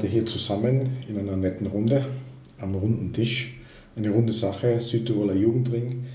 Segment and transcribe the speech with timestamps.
[0.00, 2.06] heute hier zusammen in einer netten Runde
[2.58, 3.60] am runden Tisch.
[3.94, 6.06] Eine runde Sache, Südtiroler Jugendring.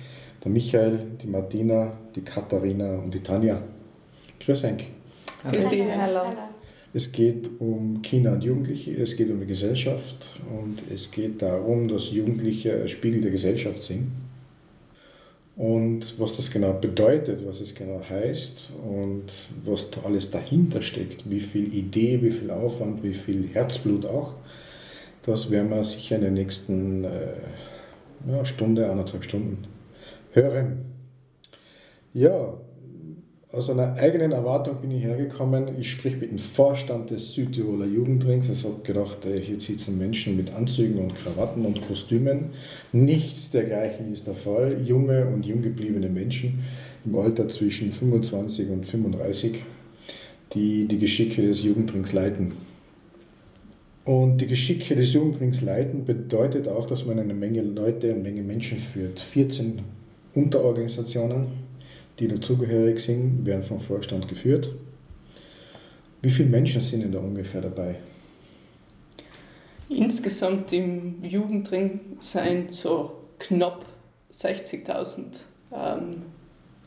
[0.44, 3.62] Der Michael, die Martina, die Katharina und die Tanja.
[4.40, 4.88] Grüß euch.
[5.52, 5.84] Grüß dich.
[5.84, 6.22] Hallo.
[6.94, 11.88] Es geht um Kinder und Jugendliche, es geht um die Gesellschaft und es geht darum,
[11.88, 14.08] dass Jugendliche ein Spiegel der Gesellschaft sind.
[15.56, 19.24] Und was das genau bedeutet, was es genau heißt und
[19.64, 24.34] was da alles dahinter steckt, wie viel Idee, wie viel Aufwand, wie viel Herzblut auch,
[25.22, 27.34] das werden wir sicher in der nächsten äh,
[28.28, 29.66] ja, Stunde, anderthalb Stunden
[30.34, 30.86] hören.
[32.14, 32.54] Ja,
[33.56, 35.80] aus einer eigenen Erwartung bin ich hergekommen.
[35.80, 38.50] Ich sprich mit dem Vorstand des Südtiroler Jugendrings.
[38.50, 42.50] Ich habe gedacht, hier sitzen Menschen mit Anzügen und Krawatten und Kostümen.
[42.92, 44.82] Nichts dergleichen ist der Fall.
[44.86, 46.64] Junge und jung gebliebene Menschen
[47.06, 49.62] im Alter zwischen 25 und 35,
[50.54, 52.52] die die Geschicke des Jugendrings leiten.
[54.04, 58.42] Und die Geschicke des Jugendrings leiten bedeutet auch, dass man eine Menge Leute, eine Menge
[58.42, 59.20] Menschen führt.
[59.20, 59.80] 14
[60.34, 61.65] Unterorganisationen
[62.20, 64.70] die dazugehörig sind, werden vom Vorstand geführt.
[66.22, 67.96] Wie viele Menschen sind denn da ungefähr dabei?
[69.90, 73.86] Insgesamt im Jugendring sind so knapp
[74.34, 75.24] 60.000
[75.72, 76.24] ähm,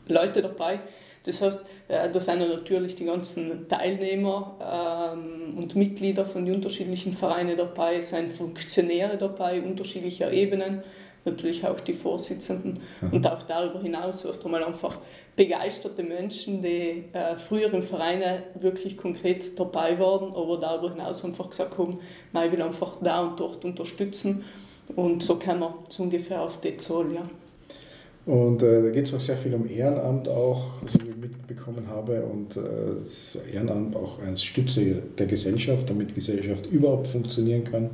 [0.07, 0.79] Leute dabei.
[1.23, 7.13] Das heißt, äh, da sind natürlich die ganzen Teilnehmer ähm, und Mitglieder von den unterschiedlichen
[7.13, 10.83] Vereinen dabei, es sind Funktionäre dabei, unterschiedlicher Ebenen
[11.29, 13.13] natürlich auch die Vorsitzenden mhm.
[13.13, 14.97] und auch darüber hinaus oft einmal einfach
[15.35, 21.49] begeisterte Menschen, die äh, früher im Verein wirklich konkret dabei waren, aber darüber hinaus einfach
[21.49, 21.99] gesagt haben,
[22.33, 24.43] ich will einfach da und dort unterstützen
[24.95, 27.23] und so kommen wir so ungefähr auf die Zahl, ja.
[28.25, 32.21] Und äh, da geht es auch sehr viel um Ehrenamt auch, was ich mitbekommen habe
[32.23, 32.61] und äh,
[32.99, 37.89] das Ehrenamt auch als Stütze der Gesellschaft, damit die Gesellschaft überhaupt funktionieren kann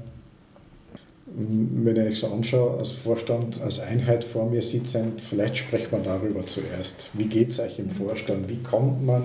[1.38, 6.46] wenn ich so anschaue, als Vorstand, als Einheit vor mir sitzen, vielleicht sprechen wir darüber
[6.46, 7.09] zuerst.
[7.13, 8.47] Wie geht es euch im Vorstand?
[8.47, 9.23] Wie kommt man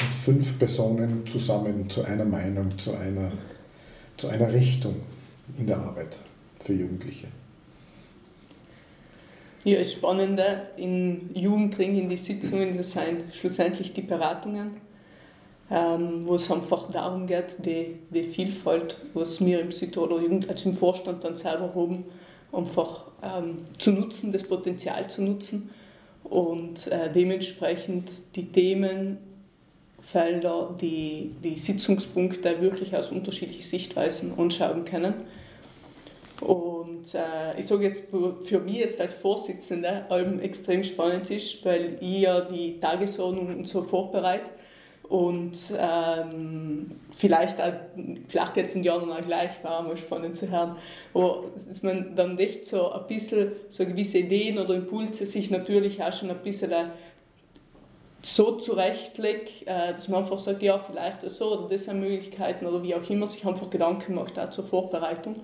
[0.00, 3.32] mit fünf Personen zusammen zu einer Meinung, zu einer,
[4.16, 4.96] zu einer Richtung
[5.58, 6.18] in der Arbeit
[6.60, 7.26] für Jugendliche?
[9.64, 14.83] Ja, das Spannende im Jugendring, in die Sitzungen, das sind schlussendlich die Beratungen
[15.70, 20.68] ähm, wo es einfach darum geht, die, die Vielfalt, was wir im Südtiroler Jugend, also
[20.68, 22.04] im Vorstand dann selber haben,
[22.52, 25.70] einfach ähm, zu nutzen, das Potenzial zu nutzen
[26.22, 29.18] und äh, dementsprechend die Themenfelder,
[30.80, 35.14] die, die Sitzungspunkte wirklich aus unterschiedlichen Sichtweisen anschauen können.
[36.40, 40.04] Und äh, ich sage jetzt, für mich jetzt als Vorsitzende
[40.42, 44.50] extrem spannend ist, weil ich ja die Tagesordnung und so vorbereite
[45.08, 47.56] und ähm, vielleicht,
[48.28, 50.76] vielleicht jetzt in Jahren auch gleich, war mal spannend zu hören,
[51.12, 56.02] wo dass man dann echt so ein bisschen so gewisse Ideen oder Impulse sich natürlich
[56.02, 56.72] auch schon ein bisschen
[58.22, 62.82] so zurechtlegt, äh, dass man einfach sagt, ja, vielleicht so oder das sind Möglichkeiten oder
[62.82, 65.34] wie auch immer, sich einfach Gedanken macht auch zur Vorbereitung.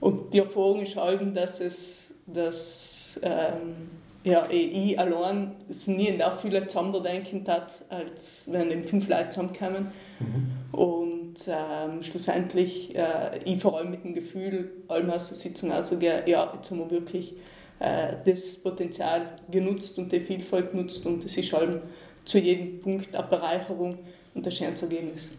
[0.00, 3.90] Und die Erfahrung ist eben, dass es, dass, ähm,
[4.22, 5.52] ja, ich allein
[5.86, 9.88] nie in der Fülle zusammendenken hat, als wenn eben fünf Leute zusammenkommen.
[10.18, 10.78] Mhm.
[10.78, 16.22] Und ähm, schlussendlich, äh, ich vor allem mit dem Gefühl, allem aus der Sitzung ausgehe,
[16.26, 17.34] ja, jetzt haben wir wirklich
[17.78, 21.80] äh, das Potenzial genutzt und die Vielfalt genutzt und es ist allem
[22.24, 23.98] zu jedem Punkt eine Bereicherung
[24.34, 25.30] und ein schönes Ergebnis.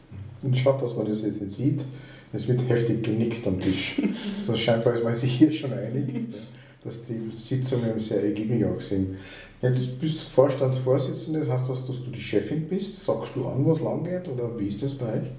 [0.42, 1.86] Und schaut, dass man das jetzt nicht sieht,
[2.34, 4.02] es wird heftig genickt am Tisch.
[4.42, 6.08] so scheinbar ist man sich hier schon einig
[6.84, 9.18] dass die Sitzungen sehr ergiebig auch sind.
[9.62, 13.06] Jetzt bist du Vorstandsvorsitzende, heißt das, dass du die Chefin bist?
[13.06, 15.30] Sagst du an, was lang geht oder wie ist das bei euch?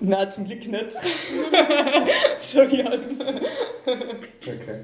[0.00, 0.86] Nein, zum Glück nicht.
[2.54, 3.04] Halt.
[4.42, 4.80] Okay.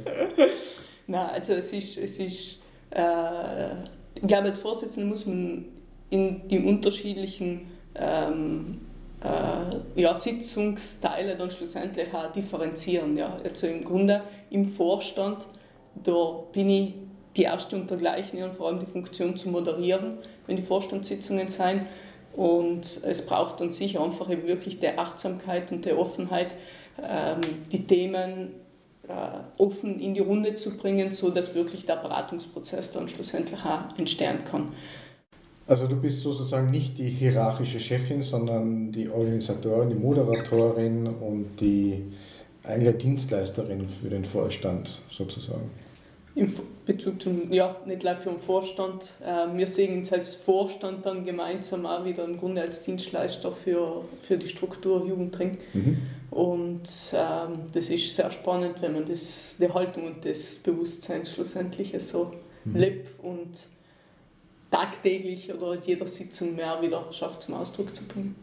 [1.07, 2.61] Nein, also es ist, es ist
[2.91, 3.75] äh,
[4.15, 5.67] ich glaube, als Vorsitzende muss man
[6.11, 8.79] in die unterschiedlichen ähm,
[9.27, 13.17] äh, ja, Sitzungsteile dann schlussendlich auch differenzieren.
[13.17, 13.39] Ja.
[13.43, 15.47] Also im Grunde im Vorstand,
[16.05, 16.95] da bin ich
[17.37, 21.83] die erste und dergleichen und vor allem die Funktion zu moderieren, wenn die Vorstandssitzungen sind.
[22.35, 26.49] Und es braucht dann sicher einfach eben wirklich der Achtsamkeit und der Offenheit,
[27.03, 27.41] ähm,
[27.73, 28.53] die Themen
[29.09, 34.45] äh, offen in die Runde zu bringen, sodass wirklich der Beratungsprozess dann schlussendlich auch entstehen
[34.45, 34.75] kann.
[35.69, 42.05] Also du bist sozusagen nicht die hierarchische Chefin, sondern die Organisatorin, die Moderatorin und die
[42.63, 45.71] eigentlich Dienstleisterin für den Vorstand sozusagen.
[46.37, 46.53] im
[46.85, 49.15] Bezug zum, ja, nicht live für den Vorstand.
[49.25, 54.05] Äh, wir sehen uns als Vorstand dann gemeinsam auch wieder im Grunde als Dienstleister für,
[54.23, 55.59] für die Struktur Jugendring.
[55.73, 55.99] Mhm.
[56.31, 61.95] Und ähm, das ist sehr spannend, wenn man das, die Haltung und das Bewusstsein schlussendlich
[61.99, 62.31] so
[62.65, 62.77] mhm.
[62.77, 63.49] lebt und
[64.77, 68.35] tagtäglich oder in jeder Sitzung mehr wieder schafft zum Ausdruck zu bringen.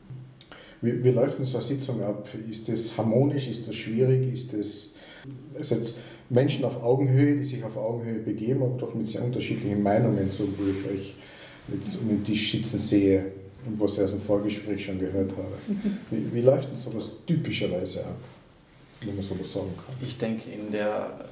[0.82, 2.28] Wie, wie läuft denn so eine Sitzung ab?
[2.50, 3.48] Ist das harmonisch?
[3.48, 4.34] Ist das schwierig?
[4.34, 4.94] Ist das
[5.58, 5.96] also jetzt
[6.30, 10.48] Menschen auf Augenhöhe, die sich auf Augenhöhe begeben, aber doch mit sehr unterschiedlichen Meinungen, so
[10.58, 11.16] wie ich euch
[11.72, 13.32] jetzt um den Tisch sitzen sehe
[13.66, 15.58] und was ich aus dem Vorgespräch schon gehört habe.
[16.12, 18.18] Wie, wie läuft denn sowas typischerweise ab,
[19.06, 19.96] wenn man sowas sagen kann?
[20.02, 21.26] Ich denke, in der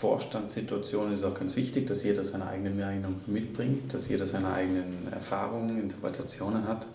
[0.00, 5.12] Vorstandssituation ist auch ganz wichtig, dass jeder seine eigene Meinung mitbringt, dass jeder seine eigenen
[5.12, 6.86] Erfahrungen, Interpretationen hat.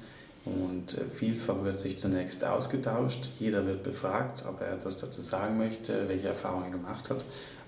[0.44, 5.60] Und äh, vielfach wird sich zunächst ausgetauscht, jeder wird befragt, ob er etwas dazu sagen
[5.60, 7.24] möchte, welche Erfahrungen er gemacht hat.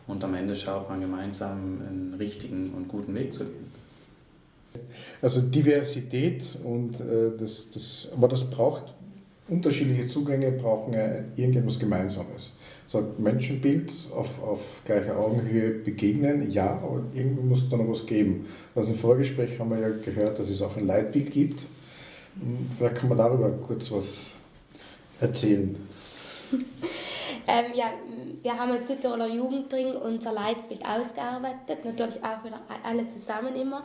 [0.08, 3.72] Und am Ende schaut man gemeinsam einen richtigen und guten Weg zu gehen.
[5.22, 8.92] Also Diversität und äh, das, das, aber das braucht
[9.50, 10.94] unterschiedliche Zugänge, brauchen
[11.36, 12.54] irgendetwas Gemeinsames.
[12.88, 18.06] So ein Menschenbild auf, auf gleicher Augenhöhe begegnen, ja, aber irgendwie muss da noch was
[18.06, 18.46] geben.
[18.76, 21.66] Also im Vorgespräch haben wir ja gehört, dass es auch ein Leitbild gibt
[22.78, 24.34] Vielleicht kann man darüber kurz was
[25.20, 25.76] erzählen.
[27.48, 27.92] ähm, ja,
[28.42, 33.84] wir haben als Südtiroler Jugendring unser Leitbild ausgearbeitet, natürlich auch wieder alle zusammen immer,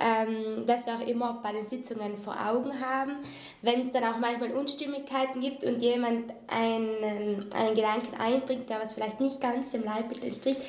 [0.00, 3.18] ähm, dass wir auch immer bei den Sitzungen vor Augen haben.
[3.62, 8.94] Wenn es dann auch manchmal Unstimmigkeiten gibt und jemand einen, einen Gedanken einbringt, der was
[8.94, 10.60] vielleicht nicht ganz dem Leitbild entspricht,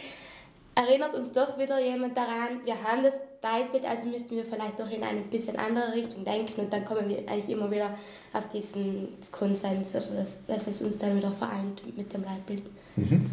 [0.75, 3.15] erinnert uns doch wieder jemand daran, wir haben das
[3.45, 7.07] Leitbild, also müssten wir vielleicht doch in eine bisschen andere Richtung denken und dann kommen
[7.07, 7.91] wir eigentlich immer wieder
[8.33, 12.63] auf diesen Konsens oder das, das was uns dann wieder vereint mit dem Leitbild.
[12.95, 13.29] Mhm.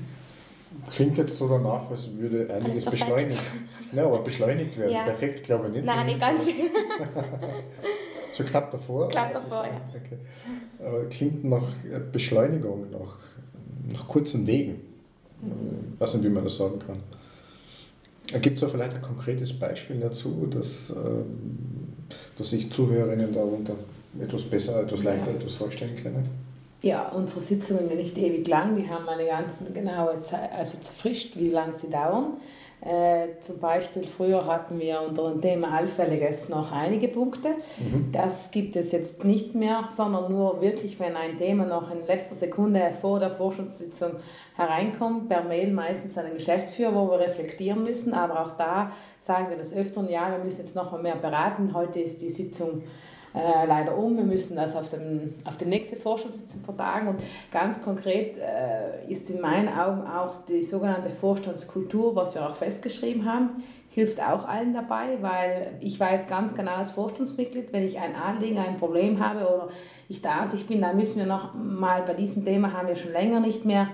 [0.87, 3.41] Klingt jetzt so danach, als würde einiges beschleunigt.
[3.93, 4.91] Ja, aber beschleunigt werden.
[4.91, 5.03] Ja.
[5.03, 5.85] Perfekt, glaube ich nicht.
[5.85, 6.47] Nein, nicht ganz.
[8.33, 9.11] so knapp davor?
[9.11, 9.81] Knapp davor, ja.
[9.91, 10.19] Okay.
[10.79, 11.75] Aber klingt nach
[12.11, 13.19] Beschleunigung, nach,
[13.93, 14.81] nach kurzen Wegen.
[15.43, 15.93] Mhm.
[15.95, 17.01] Ich weiß nicht, wie man das sagen kann.
[18.27, 21.93] Gibt es da vielleicht ein konkretes Beispiel dazu, dass, ähm,
[22.39, 23.75] dass sich Zuhörerinnen darunter
[24.21, 25.37] etwas besser, etwas leichter ja.
[25.37, 26.29] etwas vorstellen können?
[26.83, 31.37] Ja, unsere Sitzungen sind nicht ewig lang, die haben eine ganz genaue Zeit, also zerfrischt,
[31.37, 32.35] wie lange sie dauern.
[32.85, 37.51] Äh, zum Beispiel früher hatten wir unter dem Thema Allfälliges noch einige Punkte.
[37.79, 38.11] Mhm.
[38.11, 42.35] Das gibt es jetzt nicht mehr, sondern nur wirklich, wenn ein Thema noch in letzter
[42.35, 44.17] Sekunde vor der Forschungssitzung
[44.57, 48.15] hereinkommt, per Mail meistens an den Geschäftsführer, wo wir reflektieren müssen.
[48.15, 48.91] Aber auch da
[49.21, 51.75] sagen wir das öfter, ja, wir müssen jetzt noch mal mehr beraten.
[51.75, 52.83] Heute ist die Sitzung
[53.35, 54.17] äh, leider um.
[54.17, 57.09] Wir müssen das auf, dem, auf die nächste Vorstandssitzung vertagen.
[57.09, 62.55] Und ganz konkret äh, ist in meinen Augen auch die sogenannte Vorstandskultur, was wir auch
[62.55, 63.63] festgeschrieben haben,
[63.95, 68.59] hilft auch allen dabei, weil ich weiß ganz genau als Vorstandsmitglied, wenn ich ein Anliegen,
[68.59, 69.69] ein Problem habe oder
[70.09, 73.13] ich der Ansicht bin, dann müssen wir noch mal bei diesem Thema haben wir schon
[73.13, 73.89] länger nicht mehr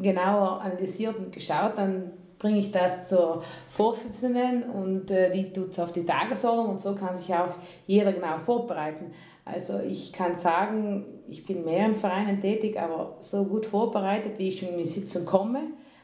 [0.00, 5.78] genauer analysiert und geschaut, dann bringe ich das zur Vorsitzenden und äh, die tut es
[5.78, 7.54] auf die Tagesordnung und so kann sich auch
[7.86, 9.12] jeder genau vorbereiten.
[9.44, 14.48] Also ich kann sagen, ich bin mehr in Vereinen tätig, aber so gut vorbereitet, wie
[14.48, 15.60] ich schon in die Sitzung komme,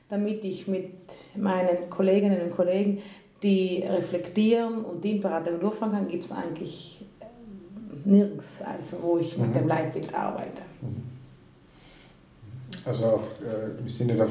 [0.08, 0.92] damit ich mit
[1.36, 2.98] meinen Kolleginnen und Kollegen,
[3.42, 9.38] die reflektieren und die Beratung durchführen kann, gibt es eigentlich äh, nirgends, also wo ich
[9.38, 9.54] mit mhm.
[9.54, 10.62] dem Leitbild arbeite.
[10.82, 11.02] Mhm.
[12.84, 14.28] Also auch äh, im Sinne der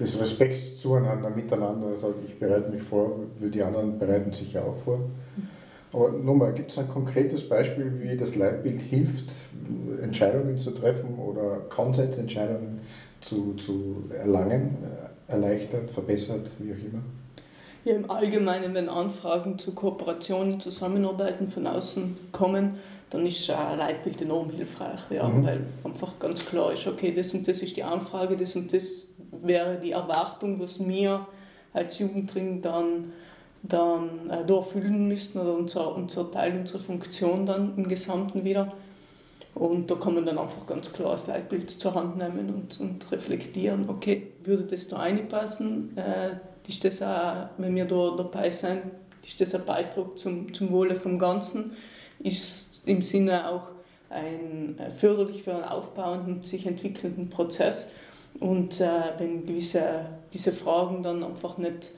[0.00, 1.88] des Respekts zueinander, miteinander.
[1.88, 5.00] Also ich bereite mich vor, die anderen bereiten sich ja auch vor.
[5.92, 9.30] Aber nochmal, gibt es ein konkretes Beispiel, wie das Leitbild hilft,
[10.00, 12.80] Entscheidungen zu treffen oder Konsensentscheidungen
[13.20, 14.78] zu, zu erlangen,
[15.26, 17.02] erleichtert, verbessert, wie auch immer?
[17.84, 22.78] Ja, im Allgemeinen, wenn Anfragen zu Kooperationen, Zusammenarbeiten von außen kommen,
[23.08, 25.44] dann ist ein Leitbild enorm hilfreich, ja, mhm.
[25.44, 29.08] weil einfach ganz klar ist, okay, das und das ist die Anfrage, das und das
[29.30, 31.26] wäre die Erwartung, was wir
[31.72, 33.12] als Jugendring dann,
[33.62, 38.72] dann äh, erfüllen müssten oder unser, unser Teil unserer Funktion dann im Gesamten wieder.
[39.54, 43.10] Und da kann man dann einfach ganz klar das Leitbild zur Hand nehmen und, und
[43.10, 45.96] reflektieren, okay, würde das da reinpassen?
[45.96, 46.36] Äh,
[46.68, 48.82] ist das auch, wenn wir da dabei sind,
[49.24, 51.72] ist das ein Beitrag zum, zum Wohle vom Ganzen?
[52.20, 53.68] Ist im Sinne auch
[54.08, 57.90] ein, äh, förderlich für einen aufbauenden, sich entwickelnden Prozess.
[58.40, 61.90] Und äh, wenn gewisse diese Fragen dann einfach nicht,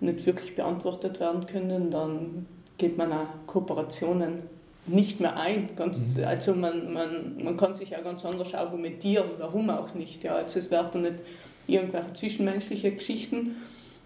[0.00, 4.44] nicht wirklich beantwortet werden können, dann geht man auch Kooperationen
[4.86, 5.70] nicht mehr ein.
[5.76, 6.24] Ganz, mhm.
[6.24, 10.22] Also man, man, man kann sich ja ganz anders argumentieren, warum auch nicht.
[10.22, 10.36] Ja.
[10.36, 11.16] Also es werden nicht
[11.66, 13.56] irgendwelche zwischenmenschliche Geschichten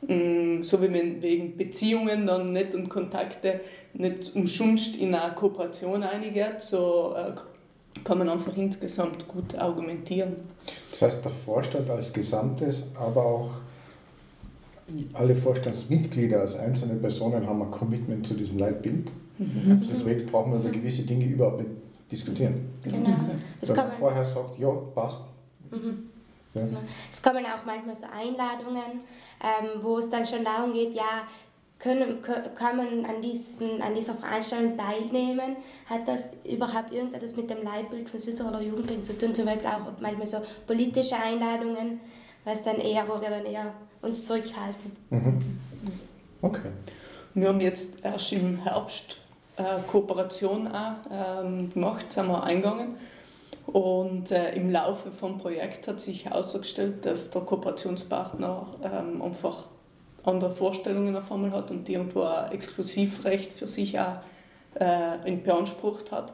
[0.09, 3.61] Mm, so wie man wegen Beziehungen dann nicht und Kontakte
[3.95, 7.33] nicht umschunst in eine Kooperation eingeht, so äh,
[8.05, 10.37] kann man einfach insgesamt gut argumentieren.
[10.91, 13.51] Das heißt, der Vorstand als Gesamtes, aber auch
[15.15, 19.11] alle Vorstandsmitglieder als einzelne Personen haben ein Commitment zu diesem Leitbild.
[19.39, 19.83] Mhm.
[19.91, 21.71] Deswegen brauchen wir über gewisse Dinge überhaupt nicht
[22.11, 22.69] diskutieren.
[22.83, 23.11] Genau.
[23.61, 25.23] Das Wenn man vorher sagt, ja, passt.
[25.71, 26.11] Mhm.
[26.55, 26.63] Ja.
[27.11, 29.01] Es kommen auch manchmal so Einladungen,
[29.43, 31.25] ähm, wo es dann schon darum geht, ja,
[31.83, 35.57] können, kann man an, diesen, an dieser Veranstaltung teilnehmen?
[35.87, 39.35] Hat das überhaupt irgendetwas mit dem Leitbild von Südtiroler Jugendring zu tun?
[39.35, 42.01] Zum Beispiel auch manchmal so politische Einladungen,
[42.45, 44.93] was dann eher, wo wir dann eher uns zurückhalten.
[45.11, 45.59] Mhm.
[46.41, 46.71] Okay.
[47.35, 49.17] Wir haben jetzt erst im Herbst
[49.57, 52.97] äh, Kooperation auch, ähm, gemacht, sind wir eingegangen.
[53.67, 59.67] Und äh, im Laufe vom Projekt hat sich herausgestellt, dass der Kooperationspartner ähm, einfach
[60.25, 64.19] andere Vorstellungen auf einmal hat und irgendwo ein Exklusivrecht für sich auch
[64.75, 66.33] äh, beansprucht hat.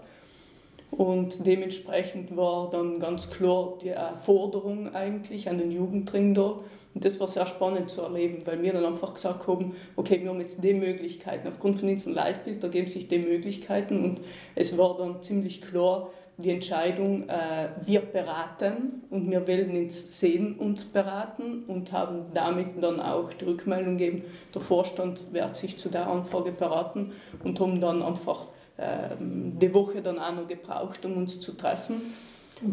[0.90, 3.92] Und dementsprechend war dann ganz klar die
[4.23, 6.59] Forderung eigentlich an den Jugendring da.
[6.95, 10.30] Und das war sehr spannend zu erleben, weil wir dann einfach gesagt haben, okay, wir
[10.30, 11.47] haben jetzt die Möglichkeiten.
[11.47, 14.21] Aufgrund von unserem Leitbild ergeben sich die Möglichkeiten und
[14.54, 20.54] es war dann ziemlich klar, die Entscheidung, äh, wir beraten und wir werden uns sehen
[20.57, 25.88] und beraten und haben damit dann auch die Rückmeldung gegeben, der Vorstand wird sich zu
[25.88, 31.16] der Anfrage beraten und haben dann einfach äh, die Woche dann auch noch gebraucht, um
[31.16, 32.00] uns zu treffen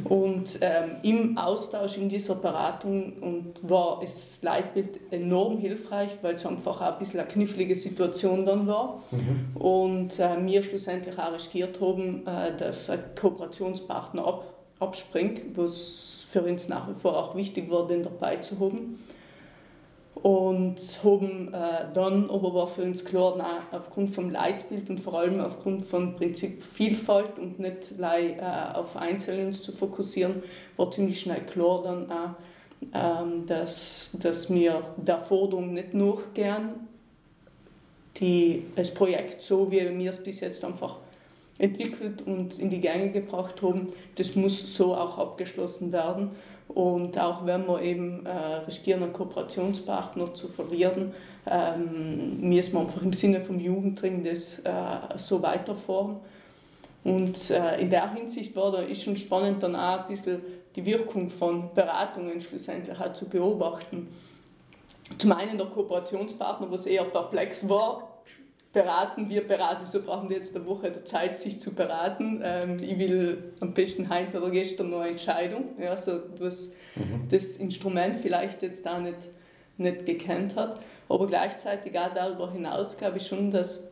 [0.06, 6.46] und ähm, im Austausch in dieser Beratung und war das Leitbild enorm hilfreich, weil es
[6.46, 9.04] einfach auch ein bisschen eine knifflige Situation dann war.
[9.12, 9.56] Mhm.
[9.56, 16.42] Und äh, wir schlussendlich auch riskiert haben, äh, dass ein Kooperationspartner ab, abspringt, was für
[16.42, 19.00] uns nach wie vor auch wichtig war, den dabei zu haben
[20.16, 25.20] und haben äh, dann, aber war für uns klar, nein, aufgrund vom Leitbild und vor
[25.20, 28.44] allem aufgrund vom Prinzip Vielfalt und nicht äh,
[28.74, 30.42] auf Einzelne uns zu fokussieren,
[30.78, 32.30] war ziemlich schnell klar dann auch,
[32.94, 36.70] ähm, dass, dass wir der Forderung nicht nachgehen,
[38.18, 40.96] die, das Projekt so, wie wir es bis jetzt einfach
[41.58, 46.32] entwickelt und in die Gänge gebracht haben, das muss so auch abgeschlossen werden.
[46.68, 51.14] Und auch wenn wir eben äh, riskieren, einen Kooperationspartner zu verlieren,
[51.46, 54.72] ähm, müssen wir einfach im Sinne vom Jugendring das äh,
[55.18, 56.18] so weiterfahren.
[57.04, 60.42] Und äh, in der Hinsicht war da ist schon spannend, dann auch ein bisschen
[60.76, 64.08] die Wirkung von Beratungen schlussendlich auch zu beobachten.
[65.20, 68.15] Zum einen der Kooperationspartner, was eher perplex war,
[68.76, 72.42] beraten, wir beraten, so brauchen die jetzt eine Woche der Zeit, sich zu beraten.
[72.44, 77.28] Ähm, ich will am besten heute oder gestern noch eine Entscheidung, ja, so was mhm.
[77.32, 79.18] das Instrument vielleicht jetzt da nicht,
[79.78, 80.80] nicht gekannt hat.
[81.08, 83.88] Aber gleichzeitig auch darüber hinaus glaube ich schon, dass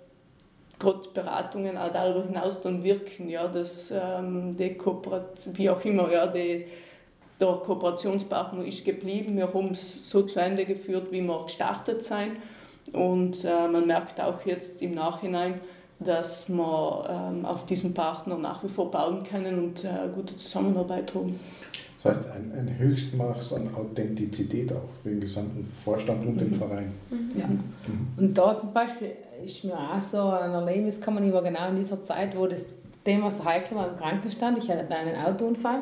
[0.80, 6.12] gerade Beratungen auch darüber hinaus dann wirken, ja, dass ähm, die Kooperation, wie auch immer,
[6.12, 6.66] ja, die,
[7.40, 9.38] der Kooperationspartner ist geblieben.
[9.38, 12.34] Wir haben es so zu Ende geführt, wie wir gestartet sind
[12.92, 15.62] und äh, man merkt auch jetzt im Nachhinein,
[16.00, 21.14] dass wir ähm, auf diesen Partner nach wie vor bauen können und äh, gute Zusammenarbeit
[21.16, 21.40] haben.
[22.04, 26.54] Das heißt, ein, ein Höchstmaß an Authentizität auch für den gesamten Vorstand und den mhm.
[26.54, 26.94] Verein.
[27.10, 27.32] Mhm.
[27.36, 27.48] Ja.
[27.48, 28.08] Mhm.
[28.18, 29.12] Und da zum Beispiel
[29.44, 32.74] ist mir auch so ein Erlebnis gekommen, ich war genau in dieser Zeit, wo das
[33.06, 34.58] Thema so heikel war im Krankenstand.
[34.58, 35.82] Ich hatte einen Autounfall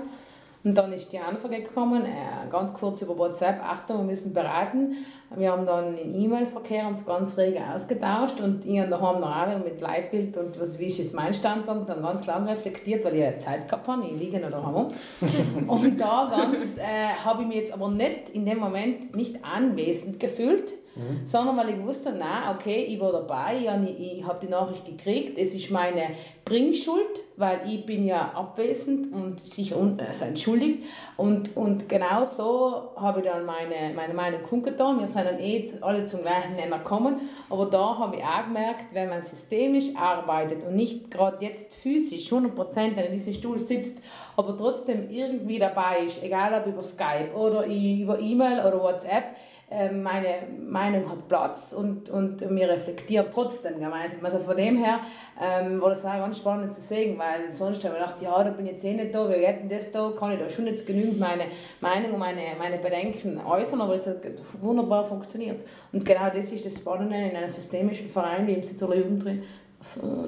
[0.64, 4.96] und dann ist die Anfrage gekommen, äh, ganz kurz über WhatsApp, Achtung, wir müssen beraten.
[5.36, 9.64] Wir haben dann in E-Mail-Verkehr uns ganz rege ausgetauscht und ich habe daheim noch auch
[9.64, 13.22] mit Leitbild und was wie ist jetzt mein Standpunkt, dann ganz lange reflektiert, weil ich
[13.22, 14.88] ja Zeit gehabt habe, ich liege noch daheim.
[15.68, 20.20] und da ganz äh, habe ich mich jetzt aber nicht in dem Moment nicht anwesend
[20.20, 21.26] gefühlt, Mhm.
[21.26, 25.38] sondern weil ich wusste, na okay, ich war dabei, ich, ich habe die Nachricht gekriegt,
[25.38, 26.10] es ist meine
[26.44, 30.86] Bringschuld, weil ich bin ja abwesend und sich also entschuldigt.
[31.18, 35.74] Und, und genau so habe ich dann meine, meine Meinung kundgetan, wir sind dann eh
[35.82, 37.20] alle zum gleichen Nenner gekommen,
[37.50, 42.32] aber da habe ich auch gemerkt, wenn man systemisch arbeitet und nicht gerade jetzt physisch
[42.32, 43.98] 100% in diesem Stuhl sitzt,
[44.38, 49.36] aber trotzdem irgendwie dabei ist, egal ob über Skype oder über E-Mail oder WhatsApp,
[49.74, 54.20] ähm, meine Meinung hat Platz und, und wir reflektieren trotzdem gemeinsam.
[54.24, 55.00] Also von dem her
[55.42, 58.52] ähm, war das auch ganz spannend zu sehen, weil sonst habe ich gedacht, ja, da
[58.52, 60.86] bin ich jetzt eh nicht da, geht denn das da, kann ich da schon jetzt
[60.86, 61.46] genügend meine
[61.80, 64.18] Meinung und meine, meine Bedenken äußern, aber es hat
[64.62, 65.64] wunderbar funktioniert.
[65.92, 69.44] Und genau das ist das Spannende in einem systemischen Verein wie im Sitzer Jugend drin,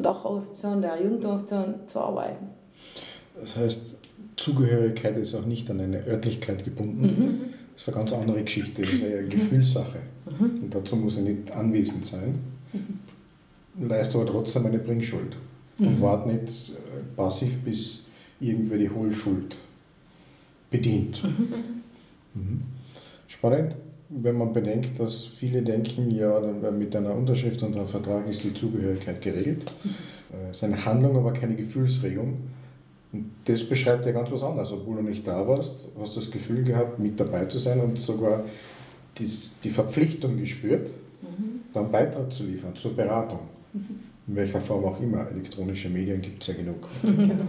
[0.01, 2.47] Dachorganisation der Jugendorganisation zu arbeiten.
[3.39, 3.95] Das heißt,
[4.35, 7.01] Zugehörigkeit ist auch nicht an eine Örtlichkeit gebunden.
[7.01, 9.99] Mhm das ist eine ganz andere Geschichte, das ist eine Gefühlssache.
[10.25, 10.63] Mhm.
[10.63, 12.39] Und dazu muss er nicht anwesend sein,
[12.71, 13.87] mhm.
[13.87, 15.35] leistet aber trotzdem eine Bringschuld
[15.83, 15.89] mhm.
[15.89, 18.01] und wart nicht äh, passiv, bis
[18.39, 19.57] irgendwer die Hohlschuld
[20.69, 21.23] bedient.
[21.23, 21.53] Mhm.
[22.33, 22.61] mhm.
[23.27, 23.75] Spannend,
[24.09, 26.39] wenn man bedenkt, dass viele denken, ja,
[26.71, 29.63] mit einer Unterschrift und einem Vertrag ist die Zugehörigkeit geregelt.
[29.83, 29.89] Mhm.
[29.89, 32.37] Äh, seine Handlung aber keine Gefühlsregung.
[33.11, 34.71] Und das beschreibt ja ganz was anderes.
[34.71, 37.99] Obwohl du nicht da warst, hast du das Gefühl gehabt, mit dabei zu sein und
[37.99, 38.43] sogar
[39.17, 39.29] die,
[39.63, 41.61] die Verpflichtung gespürt, mhm.
[41.73, 43.41] dann Beitrag zu liefern zur Beratung.
[43.73, 44.12] Mhm.
[44.27, 45.29] In welcher Form auch immer.
[45.29, 46.87] Elektronische Medien gibt es ja genug.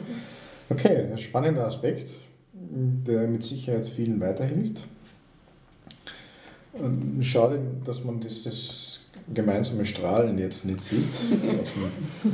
[0.71, 2.09] Okay, ein spannender Aspekt,
[2.53, 4.87] der mit Sicherheit vielen weiterhilft.
[7.21, 9.01] Schade, dass man dieses
[9.33, 11.11] gemeinsame Strahlen jetzt nicht sieht
[11.61, 12.33] auf dem,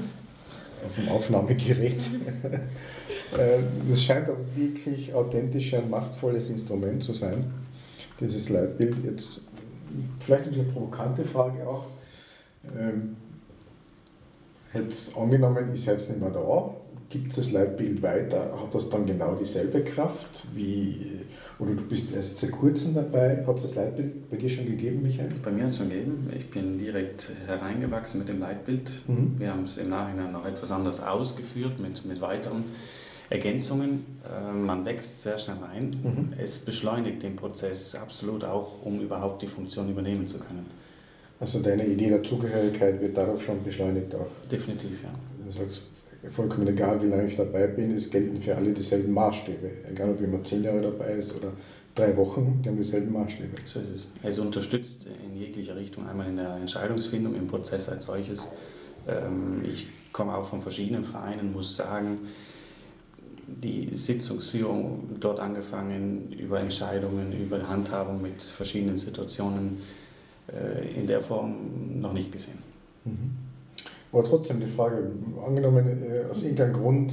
[0.86, 2.00] auf dem Aufnahmegerät.
[3.32, 7.44] Äh, das scheint aber wirklich authentisch ein machtvolles Instrument zu sein,
[8.18, 8.96] dieses Leitbild.
[9.04, 9.42] Jetzt
[10.18, 11.84] vielleicht eine provokante Frage auch.
[14.74, 16.74] Ähm, jetzt angenommen, ist jetzt nicht mehr da,
[17.10, 18.56] gibt es das Leitbild weiter?
[18.60, 21.20] Hat das dann genau dieselbe Kraft wie,
[21.58, 23.44] oder du bist erst seit kurzem dabei?
[23.46, 25.28] Hat es das Leitbild bei dir schon gegeben, Michael?
[25.42, 26.30] Bei mir hat es schon gegeben.
[26.34, 29.02] Ich bin direkt hereingewachsen mit dem Leitbild.
[29.08, 29.34] Mhm.
[29.38, 32.64] Wir haben es im Nachhinein noch etwas anders ausgeführt mit, mit weiteren
[33.28, 34.06] Ergänzungen.
[34.24, 35.90] Äh, man wächst sehr schnell ein.
[36.02, 36.32] Mhm.
[36.38, 40.66] Es beschleunigt den Prozess absolut auch, um überhaupt die Funktion übernehmen zu können.
[41.40, 44.28] Also deine Idee der Zugehörigkeit wird dadurch schon beschleunigt auch?
[44.50, 45.10] Definitiv, ja.
[45.42, 45.82] Du sagst,
[46.28, 49.70] vollkommen egal, wie lange ich dabei bin, es gelten für alle dieselben Maßstäbe.
[49.90, 51.52] Egal, ob jemand zehn Jahre dabei ist oder
[51.94, 53.56] drei Wochen, die haben dieselben Maßstäbe.
[53.64, 54.08] So ist es.
[54.22, 58.48] Es unterstützt in jeglicher Richtung, einmal in der Entscheidungsfindung, im Prozess als solches.
[59.08, 62.18] Ähm, ich komme auch von verschiedenen Vereinen, muss sagen,
[63.46, 69.78] die Sitzungsführung dort angefangen, über Entscheidungen, über Handhabung mit verschiedenen Situationen
[70.96, 72.58] in der Form noch nicht gesehen.
[73.04, 73.30] Mhm.
[74.12, 75.10] Aber trotzdem die Frage,
[75.46, 77.12] angenommen, äh, aus irgendeinem Grund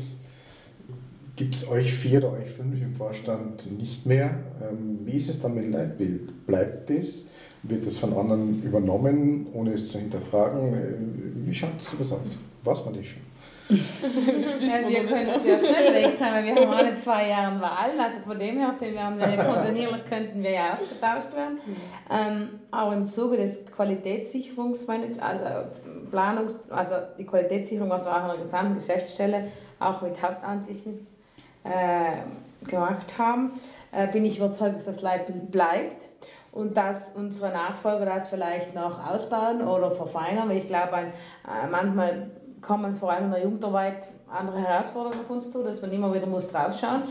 [1.36, 4.40] gibt es euch vier oder euch fünf im Vorstand nicht mehr.
[4.62, 6.48] Ähm, wie ist es dann mit Leitbild?
[6.48, 7.28] Bleibt es?
[7.64, 10.74] Wird es von anderen übernommen, ohne es zu hinterfragen?
[10.74, 12.38] Äh, wie schaut das aus?
[12.64, 13.27] Was man das schon?
[13.70, 18.20] Ja, wir können sehr schnell weg sein, weil wir haben alle zwei Jahre Wahlen, also
[18.20, 21.60] von dem her sehen wir, haben wir kontinuierlich könnten wir ja ausgetauscht werden.
[22.10, 25.46] Ähm, aber im Zuge des Qualitätssicherungsmanagements, also
[26.10, 31.06] Planungs, also die Qualitätssicherung, was wir auch in der gesamten Geschäftsstelle auch mit Hauptamtlichen
[31.64, 33.52] äh, gemacht haben,
[33.92, 36.08] äh, bin ich überzeugt, dass das Leitbild bleibt
[36.52, 40.50] und dass unsere Nachfolger das vielleicht noch ausbauen oder verfeinern.
[40.52, 45.64] Ich glaube, äh, manchmal kommen vor allem in der Jugendarbeit andere Herausforderungen auf uns zu,
[45.64, 47.04] dass man immer wieder muss draufschauen.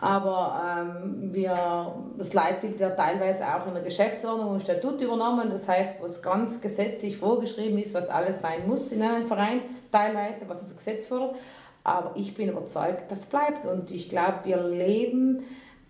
[0.00, 5.68] Aber ähm, wir, das Leitbild wird teilweise auch in der Geschäftsordnung und Statut übernommen, das
[5.68, 9.60] heißt, was ganz gesetzlich vorgeschrieben ist, was alles sein muss in einem Verein,
[9.92, 11.36] teilweise, was das Gesetz fordert,
[11.84, 13.66] aber ich bin überzeugt, das bleibt.
[13.66, 15.44] Und ich glaube, wir leben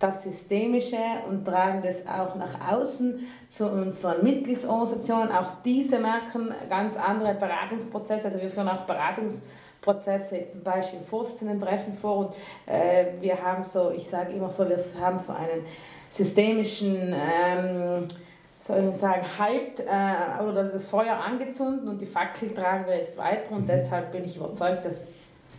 [0.06, 5.32] das Systemische und tragen das auch nach außen zu unseren Mitgliedsorganisationen.
[5.32, 8.26] Auch diese merken ganz andere Beratungsprozesse.
[8.26, 12.34] Also wir führen auch Beratungsprozesse, zum Beispiel Vorsitzenden-Treffen vor und
[12.66, 15.64] äh, wir haben so, ich sage immer so, wir haben so einen
[16.10, 18.06] systemischen ähm,
[18.58, 23.18] soll ich sagen, hyped äh, oder das Feuer angezündet und die Fackel tragen wir jetzt
[23.18, 23.66] weiter und mhm.
[23.66, 25.12] deshalb bin ich überzeugt, dass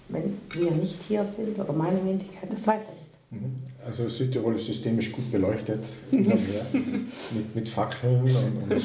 [0.09, 2.95] wenn wir nicht hier sind oder meine Wendigkeit, das weitergeht.
[3.31, 3.55] Mhm.
[3.85, 7.07] Also Südtirol ist systemisch gut beleuchtet, mhm.
[7.33, 8.83] mit, mit Fackeln und, und, und,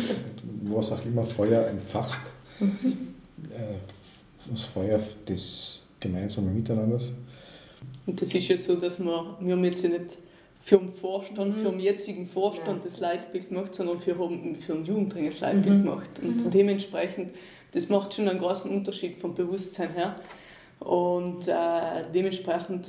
[0.75, 2.21] was auch immer Feuer entfacht.
[2.59, 3.15] Mhm.
[3.51, 3.79] Äh,
[4.51, 7.15] das Feuer des gemeinsamen Miteinanders.
[8.07, 10.19] Und das ist ja so, dass wir, wir haben jetzt nicht
[10.63, 11.63] für den Vorstand, mhm.
[11.63, 12.85] für den jetzigen Vorstand ja.
[12.85, 15.85] das Leitbild gemacht, sondern für, für den Jugendring das Leitbild mhm.
[15.85, 16.11] gemacht.
[16.21, 16.51] Und mhm.
[16.51, 17.35] dementsprechend,
[17.73, 20.17] das macht schon einen großen Unterschied vom Bewusstsein her.
[20.81, 22.87] Und äh, dementsprechend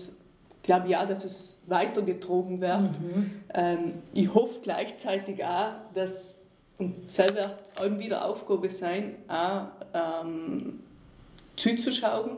[0.64, 3.00] glaube auch, dass es weitergetragen wird.
[3.00, 3.32] Mhm.
[3.54, 6.38] Ähm, ich hoffe gleichzeitig auch, dass,
[6.78, 10.80] und wird auch wieder Aufgabe sein, auch ähm,
[11.56, 12.38] zuzuschauen,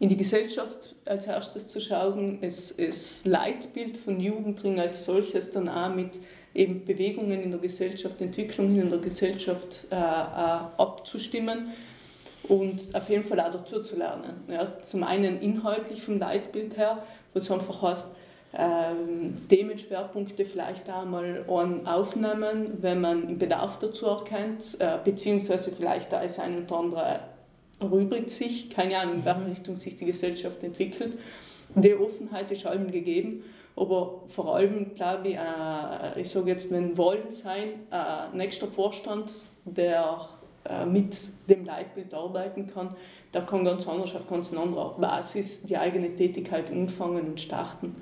[0.00, 5.68] in die Gesellschaft als erstes zu schauen, es, das Leitbild von Jugendring als solches dann
[5.68, 6.20] auch mit
[6.54, 11.72] eben Bewegungen in der Gesellschaft, Entwicklungen in der Gesellschaft äh, äh, abzustimmen
[12.44, 14.44] und auf jeden Fall auch dazu zu lernen.
[14.48, 18.08] Ja, zum einen inhaltlich vom Leitbild her, wo es einfach heißt,
[18.54, 26.22] ähm, Themenschwerpunkte vielleicht auch mal aufnehmen, wenn man Bedarf dazu erkennt, äh, beziehungsweise vielleicht auch
[26.22, 27.20] das eine oder andere
[27.78, 31.18] erübrigt sich, keine Ahnung, in welche Richtung sich die Gesellschaft entwickelt.
[31.74, 33.44] Die Offenheit ist allem gegeben
[33.78, 39.30] aber vor allem glaube ich, äh, ich sage jetzt, wenn Wollen sein, äh, nächster Vorstand,
[39.64, 40.28] der
[40.64, 41.16] äh, mit
[41.48, 42.96] dem Leitbild arbeiten kann,
[43.34, 47.96] der kann ganz anders auf ganz anderer Basis die eigene Tätigkeit umfangen und starten.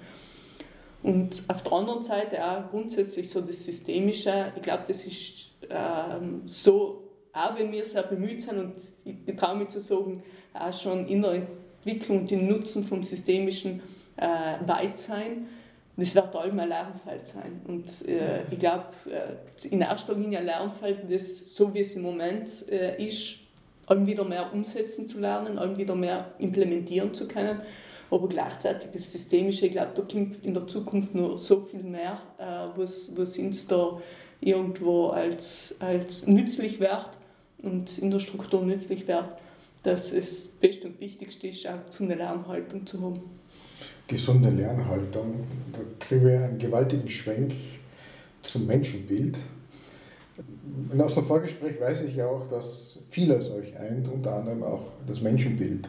[1.03, 6.43] Und auf der anderen Seite auch grundsätzlich so das Systemische, ich glaube, das ist ähm,
[6.47, 10.23] so, auch wenn wir sehr bemüht sind und ich traue mich zu sagen,
[10.55, 11.47] auch schon in der
[11.85, 13.83] Entwicklung und im Nutzen vom Systemischen
[14.17, 15.47] äh, weit sein,
[15.97, 17.61] das wird allem ein Lernfeld sein.
[17.67, 22.03] Und äh, ich glaube, äh, in erster Linie ein Lernfeld, das so wie es im
[22.03, 23.37] Moment äh, ist,
[23.87, 27.61] allem wieder mehr umsetzen zu lernen, allem wieder mehr implementieren zu können.
[28.11, 32.21] Aber gleichzeitig das Systemische, ich glaube, da kommt in der Zukunft noch so viel mehr,
[32.39, 34.01] äh, was, was uns da
[34.41, 37.11] irgendwo als, als nützlich wird
[37.63, 39.29] und in der Struktur nützlich wird,
[39.83, 43.21] dass es das Beste und Wichtigste ist, auch zu einer Lernhaltung zu haben.
[44.07, 47.53] Gesunde Lernhaltung, da kriegen wir einen gewaltigen Schwenk
[48.43, 49.37] zum Menschenbild.
[50.93, 54.83] Und aus dem Vorgespräch weiß ich ja auch, dass vieles euch eint, unter anderem auch
[55.07, 55.89] das Menschenbild.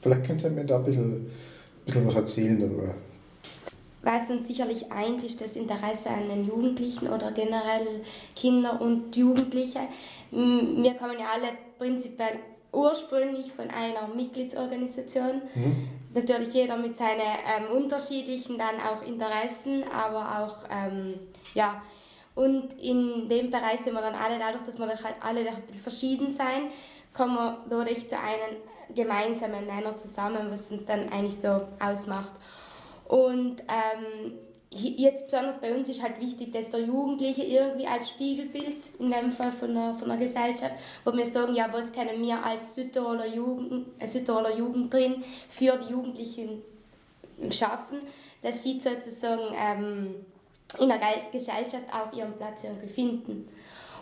[0.00, 1.30] Vielleicht könnt ihr mir da ein bisschen, ein
[1.86, 2.94] bisschen was erzählen darüber.
[4.02, 8.00] Was uns sicherlich eint, ist das Interesse an den Jugendlichen oder generell
[8.34, 9.80] Kinder und Jugendliche.
[10.32, 12.40] Wir kommen ja alle prinzipiell
[12.72, 15.42] ursprünglich von einer Mitgliedsorganisation.
[15.54, 15.88] Mhm.
[16.14, 21.14] Natürlich jeder mit seinen ähm, unterschiedlichen dann auch Interessen, aber auch ähm,
[21.54, 21.80] ja,
[22.34, 25.46] und in dem Bereich sind wir dann alle, dadurch, dass wir halt alle
[25.82, 26.70] verschieden sein,
[27.12, 28.56] kommen wir dadurch zu einem
[28.94, 32.32] gemeinsamen Nenner zusammen, was uns dann eigentlich so ausmacht.
[33.06, 34.32] Und ähm,
[34.70, 39.32] jetzt besonders bei uns ist halt wichtig, dass der Jugendliche irgendwie als Spiegelbild, in dem
[39.32, 43.26] Fall von der, von der Gesellschaft, wo wir sagen, ja, was können wir als Südtiroler
[43.26, 46.62] Jugend, äh, Südtiroler Jugend drin für die Jugendlichen
[47.50, 48.00] schaffen,
[48.40, 50.14] dass sie sozusagen ähm,
[50.78, 50.98] in der
[51.30, 53.48] Gesellschaft auch ihren Platz irgendwie finden.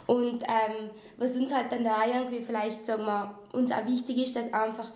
[0.07, 4.35] Und ähm, was uns halt dann da irgendwie vielleicht, sagen wir, uns auch wichtig ist,
[4.35, 4.89] dass einfach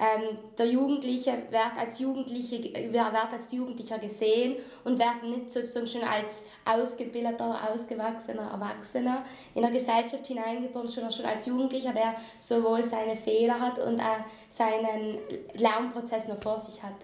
[0.00, 2.62] ähm, der Jugendliche wird als, Jugendliche,
[2.92, 9.70] wird als Jugendlicher gesehen und wird nicht sozusagen schon als ausgebildeter, ausgewachsener Erwachsener in der
[9.70, 15.18] Gesellschaft hineingeboren, sondern schon als Jugendlicher, der sowohl seine Fehler hat und auch seinen
[15.54, 16.94] Lernprozess noch vor sich hat.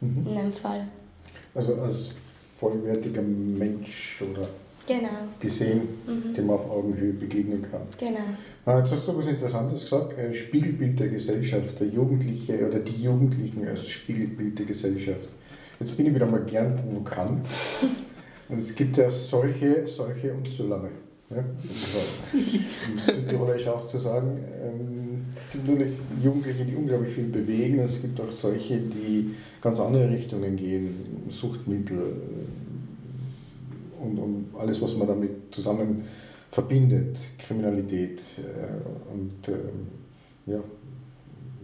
[0.00, 0.26] Mhm.
[0.26, 0.88] In dem Fall.
[1.54, 2.08] Also als
[2.62, 4.48] vollwertiger Mensch oder
[4.86, 5.08] genau.
[5.40, 6.32] gesehen, mhm.
[6.32, 7.82] dem man auf Augenhöhe begegnen kann.
[7.98, 8.20] Genau.
[8.64, 13.02] Ah, jetzt hast du etwas Interessantes gesagt, ein Spiegelbild der Gesellschaft, der Jugendliche oder die
[13.02, 15.28] Jugendlichen als Spiegelbild der Gesellschaft.
[15.80, 17.46] Jetzt bin ich wieder mal gern provokant.
[18.54, 20.90] Es gibt ja solche, solche und so lange.
[21.30, 21.42] Ja,
[22.86, 25.01] Im Südtirolisch auch zu sagen, ähm,
[25.34, 30.10] es gibt natürlich Jugendliche, die unglaublich viel bewegen, es gibt auch solche, die ganz andere
[30.10, 32.14] Richtungen gehen, Suchtmittel,
[34.02, 36.04] und, und alles, was man damit zusammen
[36.50, 40.58] verbindet, Kriminalität äh, und äh, ja,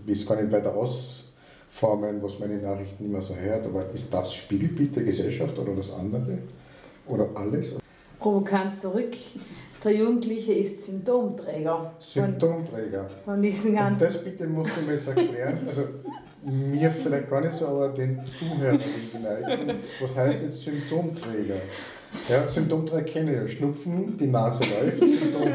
[0.05, 4.35] will es gar nicht weiter ausformen, was meine Nachrichten immer so hört, aber ist das
[4.35, 6.39] Spiegelbild der Gesellschaft oder das andere
[7.07, 7.75] oder alles?
[8.19, 9.15] Provokant zurück.
[9.85, 11.93] Der Jugendliche ist Symptomträger.
[11.99, 13.09] Symptomträger.
[13.25, 14.07] Von, diesen ganzen.
[14.07, 15.59] Und das bitte musst du mir jetzt erklären.
[15.67, 15.83] Also
[16.43, 18.81] mir vielleicht gar nicht so, aber den Zuhörern
[19.13, 19.77] vielleicht.
[20.01, 21.57] Was heißt jetzt Symptomträger?
[22.29, 23.49] Ja, Symptomträger kenne ich ja.
[23.49, 25.53] Schnupfen, die Nase läuft, Symptom.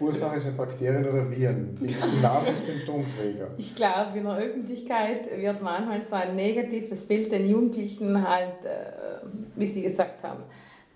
[0.00, 1.78] Ursache sind Bakterien oder Viren.
[1.80, 3.48] Die Nase ist Symptomträger.
[3.56, 9.26] Ich glaube, in der Öffentlichkeit wird manchmal so ein negatives Bild den Jugendlichen halt, äh,
[9.56, 10.42] wie Sie gesagt haben,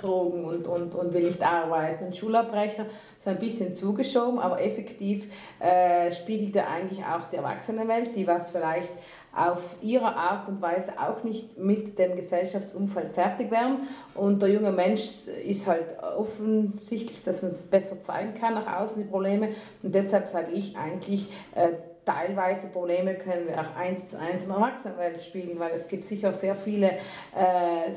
[0.03, 2.13] Drogen und, und, und will nicht arbeiten.
[2.13, 2.87] Schulabbrecher
[3.19, 5.29] so ein bisschen zugeschoben, aber effektiv
[5.61, 8.93] äh, spiegelt er eigentlich auch die Erwachsenenwelt, die was vielleicht
[9.35, 13.89] auf ihre Art und Weise auch nicht mit dem Gesellschaftsumfeld fertig werden.
[14.15, 19.03] Und der junge Mensch ist halt offensichtlich, dass man es besser zeigen kann nach außen,
[19.03, 19.51] die Probleme.
[19.83, 21.71] Und deshalb sage ich eigentlich, äh,
[22.05, 26.05] teilweise Probleme können wir auch eins zu eins in der Erwachsenenwelt spielen, weil es gibt
[26.05, 26.99] sicher sehr viele
[27.35, 27.93] äh,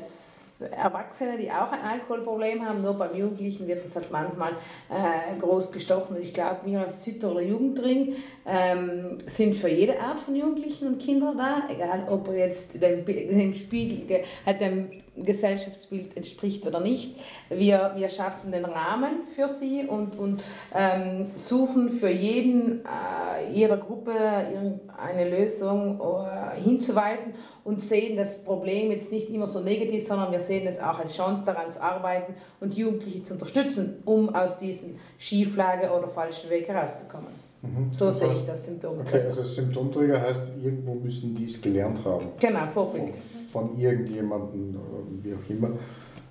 [0.58, 4.52] Erwachsene, die auch ein Alkoholproblem haben, nur beim Jugendlichen wird das halt manchmal
[4.88, 6.16] äh, groß gestochen.
[6.16, 8.14] Und ich glaube, wir als Südtiroler Jugendring
[8.46, 13.04] ähm, sind für jede Art von Jugendlichen und Kindern da, egal ob er jetzt dem,
[13.04, 17.16] dem Spiegel, halt dem Gesellschaftsbild entspricht oder nicht.
[17.48, 20.42] Wir, wir schaffen den Rahmen für sie und, und
[20.74, 28.90] ähm, suchen für jeden, äh, jeder Gruppe eine Lösung äh, hinzuweisen und sehen das Problem
[28.90, 32.34] jetzt nicht immer so negativ, sondern wir sehen es auch als Chance daran zu arbeiten
[32.60, 37.46] und Jugendliche zu unterstützen, um aus diesen Schieflage oder falschen Weg herauszukommen.
[37.66, 37.90] Mhm.
[37.90, 39.08] So das sehe ich das Symptomträger.
[39.08, 42.26] Okay, also Symptomträger heißt, irgendwo müssen die es gelernt haben.
[42.38, 43.16] Genau, Vorbild.
[43.16, 44.76] Von, von irgendjemandem,
[45.22, 45.70] wie auch immer.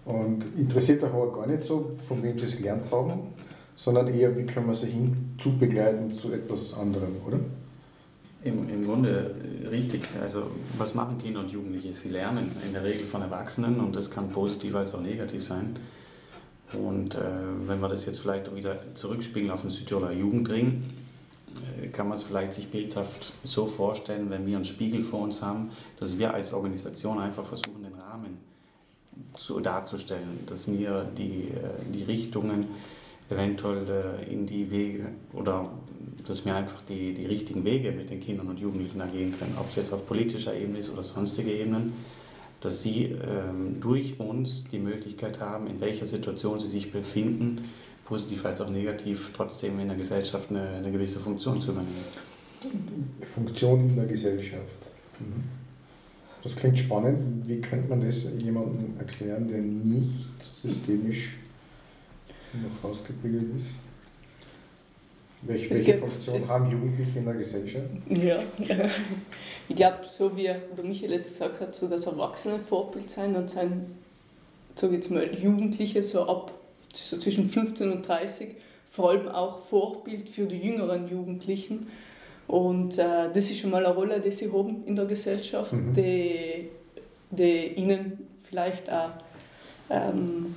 [0.06, 3.34] Und interessiert Hauer gar nicht so, von wem sie es gelernt haben,
[3.76, 7.40] sondern eher, wie können wir sie hinzubegleiten zu etwas anderem, oder?
[8.44, 10.08] Im, Im Grunde äh, richtig.
[10.22, 10.44] Also
[10.78, 11.92] was machen Kinder und Jugendliche?
[11.94, 15.78] Sie lernen in der Regel von Erwachsenen und das kann positiv als auch negativ sein.
[16.74, 17.22] Und äh,
[17.66, 20.84] wenn wir das jetzt vielleicht wieder zurückspiegeln auf den Südtiroler Jugendring,
[21.92, 25.72] kann man es vielleicht sich bildhaft so vorstellen, wenn wir einen Spiegel vor uns haben,
[26.00, 28.38] dass wir als Organisation einfach versuchen, den Rahmen
[29.36, 32.68] zu, darzustellen, dass wir die, äh, die Richtungen
[33.30, 35.70] eventuell äh, in die Wege oder
[36.28, 39.70] dass wir einfach die, die richtigen Wege mit den Kindern und Jugendlichen ergehen können, ob
[39.70, 41.94] es jetzt auf politischer Ebene ist oder sonstige Ebenen,
[42.62, 47.70] dass sie ähm, durch uns die Möglichkeit haben, in welcher Situation sie sich befinden,
[48.06, 52.06] positiv als auch negativ, trotzdem in der Gesellschaft eine, eine gewisse Funktion zu übernehmen.
[53.22, 54.92] Funktion in der Gesellschaft.
[55.20, 55.44] Mhm.
[56.44, 57.48] Das klingt spannend.
[57.48, 61.38] Wie könnte man das jemandem erklären, der nicht systemisch
[62.54, 63.72] noch ausgebildet ist?
[65.42, 67.86] Welche, welche gibt, Funktion haben Jugendliche in der Gesellschaft?
[68.10, 68.44] Ja,
[69.70, 73.50] ich glaube, so wie der Michael jetzt gesagt hat, so das Erwachsene Vorbild sein und
[73.50, 73.86] sein,
[74.76, 76.52] so jetzt mal Jugendliche so ab
[76.98, 78.56] so zwischen 15 und 30,
[78.92, 81.88] vor allem auch Vorbild für die jüngeren Jugendlichen.
[82.48, 85.94] Und äh, das ist schon mal eine Rolle, die sie haben in der Gesellschaft, mhm.
[85.94, 86.70] die,
[87.32, 89.12] die ihnen vielleicht auch
[89.90, 90.56] ähm,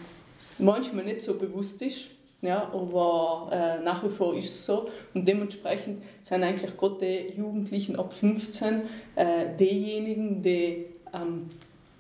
[0.58, 2.06] manchmal nicht so bewusst ist.
[2.40, 4.88] Ja, aber äh, nach wie vor ist es so.
[5.12, 8.82] Und dementsprechend sind eigentlich gerade die Jugendlichen ab 15
[9.16, 11.48] äh, diejenigen, die am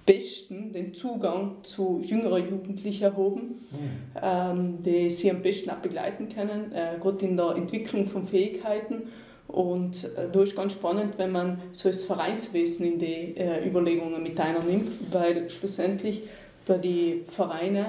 [0.08, 3.90] besten den Zugang zu jüngeren Jugendlichen haben, mhm.
[4.20, 9.02] ähm, die sie am besten auch begleiten können, äh, gerade in der Entwicklung von Fähigkeiten.
[9.48, 14.22] Und äh, da ist ganz spannend, wenn man so das Vereinswesen in die äh, Überlegungen
[14.22, 16.22] mit einnimmt, weil schlussendlich
[16.66, 17.86] bei den Vereinen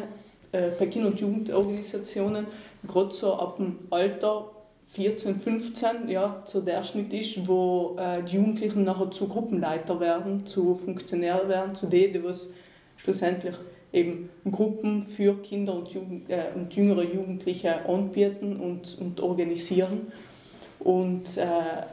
[0.51, 2.47] äh, bei Kinder- und Jugendorganisationen
[2.86, 4.51] gerade so ab dem Alter
[4.91, 10.45] 14, 15, ja, so der Schnitt ist, wo äh, die Jugendlichen nachher zu Gruppenleiter werden,
[10.45, 12.54] zu Funktionären werden, zu denen, die was
[12.97, 13.56] schlussendlich
[13.93, 20.12] eben Gruppen für Kinder und, Jugend, äh, und jüngere Jugendliche anbieten und, und organisieren.
[20.80, 21.84] Und äh,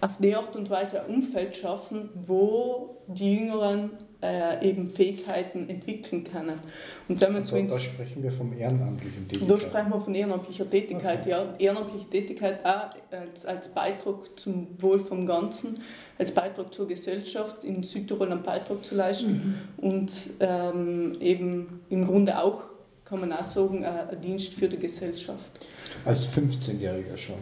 [0.00, 3.90] auf die Art und Weise ein Umfeld schaffen, wo die Jüngeren
[4.22, 6.60] äh, eben Fähigkeiten entwickeln können.
[7.08, 9.50] Und wenn man also, da sprechen wir von ehrenamtlichen Tätigkeit.
[9.50, 11.30] Da sprechen wir von ehrenamtlicher Tätigkeit, okay.
[11.30, 11.54] ja.
[11.58, 15.80] Ehrenamtliche Tätigkeit auch als, als Beitrag zum Wohl vom Ganzen,
[16.18, 19.84] als Beitrag zur Gesellschaft in Südtirol einen Beitrag zu leisten mhm.
[19.84, 22.62] und ähm, eben im Grunde auch,
[23.04, 25.66] kann man auch sagen, ein Dienst für die Gesellschaft.
[26.04, 27.36] Als 15-Jähriger schon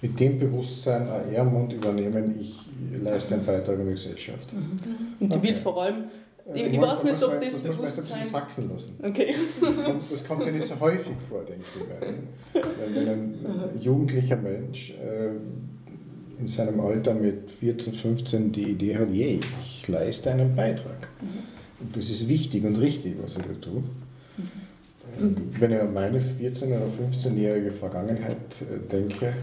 [0.00, 2.68] mit dem Bewusstsein ein Ehrenamt übernehmen, ich
[3.02, 4.52] leiste einen Beitrag an die Gesellschaft.
[4.52, 4.60] Mhm.
[5.20, 5.48] Und die okay.
[5.48, 6.04] will vor allem,
[6.54, 7.66] ich, ich weiß nicht, ob das, das Bewusstsein...
[7.66, 8.96] Das muss man jetzt ein bisschen sacken lassen.
[9.02, 9.34] Okay.
[9.60, 12.62] Das kommt, das kommt ja nicht so häufig vor, denke ich.
[12.62, 19.10] Weil wenn ein jugendlicher Mensch äh, in seinem Alter mit 14, 15 die Idee hat,
[19.10, 21.08] je, ich leiste einen Beitrag.
[21.20, 21.58] Mhm.
[21.80, 23.84] Und das ist wichtig und richtig, was er da tut.
[24.38, 25.50] Mhm.
[25.58, 29.34] Wenn ich an meine 14- oder 15-jährige Vergangenheit äh, denke,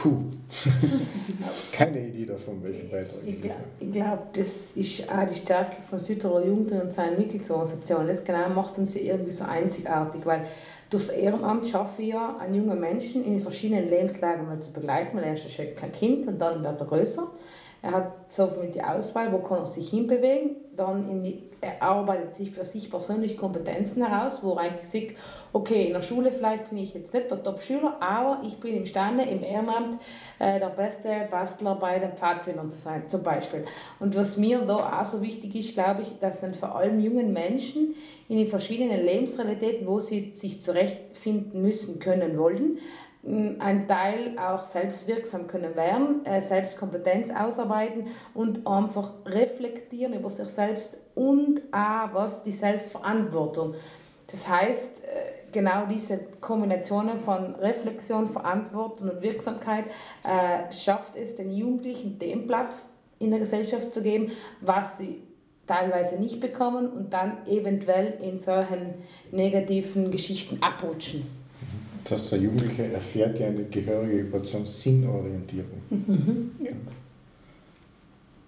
[0.00, 0.16] Puh,
[1.72, 3.56] keine Idee davon, welchen Beitrag ich glaube.
[3.80, 8.06] Ich glaube, das ist auch die Stärke von Südtiroler Jugend und seinen Mitgliedsorganisationen.
[8.06, 10.46] Das genau macht uns irgendwie so einzigartig, weil
[10.88, 15.16] durch das Ehrenamt schaffe ich ja, einen jungen Menschen in verschiedenen Lebenslagen mal zu begleiten,
[15.16, 17.28] weil er ist ein kleines Kind und dann wird er größer.
[17.82, 20.56] Er hat so mit der Auswahl, wo kann er sich hinbewegen.
[20.76, 25.16] Dann die, er arbeitet sich für sich persönlich Kompetenzen heraus, wo er eigentlich sieht,
[25.52, 29.24] okay, in der Schule vielleicht bin ich jetzt nicht der Top-Schüler, aber ich bin imstande,
[29.24, 30.00] im Ehrenamt
[30.38, 33.64] äh, der beste Bastler bei den Pfadfindern zu sein, zum Beispiel.
[34.00, 37.32] Und was mir da auch so wichtig ist, glaube ich, dass man vor allem jungen
[37.32, 37.94] Menschen
[38.28, 42.78] in den verschiedenen Lebensrealitäten, wo sie sich zurechtfinden müssen, können wollen,
[43.24, 50.98] ein Teil auch selbstwirksam können werden, äh, Selbstkompetenz ausarbeiten und einfach reflektieren über sich selbst
[51.14, 53.74] und auch was die Selbstverantwortung.
[54.28, 59.84] Das heißt, äh, genau diese Kombinationen von Reflexion, Verantwortung und Wirksamkeit
[60.24, 65.22] äh, schafft es den Jugendlichen den Platz in der Gesellschaft zu geben, was sie
[65.66, 68.94] teilweise nicht bekommen und dann eventuell in solchen
[69.30, 71.26] negativen Geschichten abrutschen.
[72.04, 75.82] Das heißt, der Jugendliche erfährt ja eine gehörige Portion Sinnorientierung.
[75.90, 76.50] Mhm.
[76.64, 76.72] Ja.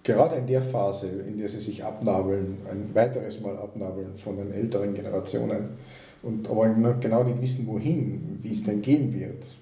[0.03, 4.51] Gerade in der Phase, in der sie sich abnabeln, ein weiteres Mal abnabeln von den
[4.51, 5.77] älteren Generationen
[6.23, 9.53] und aber genau nicht wissen, wohin, wie es denn gehen wird.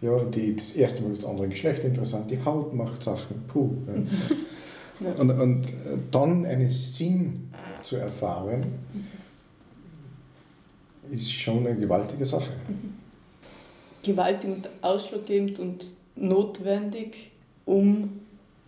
[0.00, 3.70] Ja, die, das erste Mal das andere Geschlecht interessant, die Haut macht Sachen, puh.
[3.86, 3.94] Ja.
[5.18, 5.66] Und, und
[6.12, 7.50] dann einen Sinn
[7.82, 8.64] zu erfahren,
[11.10, 12.50] ist schon eine gewaltige Sache.
[14.04, 17.32] Gewaltig und ausschlaggebend und notwendig,
[17.64, 18.20] um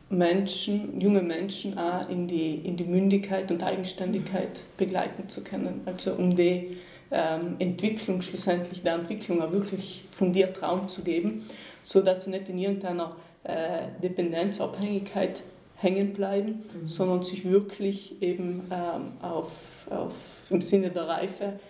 [0.08, 5.82] Menschen, junge Menschen auch in die, in die Mündigkeit und Eigenständigkeit begleiten zu können.
[5.84, 6.78] Also um die
[7.10, 11.46] Entwicklung, schlussendlich der Entwicklung auch wirklich fundiert Raum zu geben,
[11.84, 13.14] sodass sie nicht in irgendeiner
[13.44, 15.42] äh, Dependenzabhängigkeit
[15.76, 16.88] hängen bleiben, mhm.
[16.88, 19.50] sondern sich wirklich eben ähm, auf,
[19.90, 20.14] auf,
[20.50, 21.60] im Sinne der Reife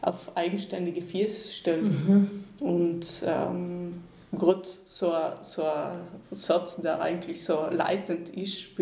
[0.00, 2.44] auf eigenständige Füße stellen.
[2.58, 2.66] Mhm.
[2.66, 5.12] Und ähm, gerade so,
[5.42, 8.78] so ein Satz, der eigentlich so leitend ist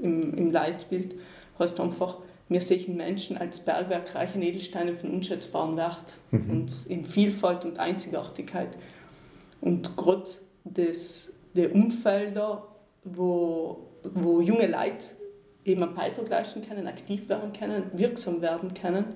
[0.00, 1.14] im, im Leitbild,
[1.58, 6.50] heißt einfach, wir sehen Menschen als Bergwerk reichen Edelsteine von unschätzbarem Wert mhm.
[6.50, 8.76] und in Vielfalt und Einzigartigkeit.
[9.60, 10.28] Und gerade
[10.64, 12.66] das, die Umfelder,
[13.02, 15.04] wo, wo junge Leute
[15.64, 19.06] eben einen Beitrag leisten können, aktiv werden können, wirksam werden können,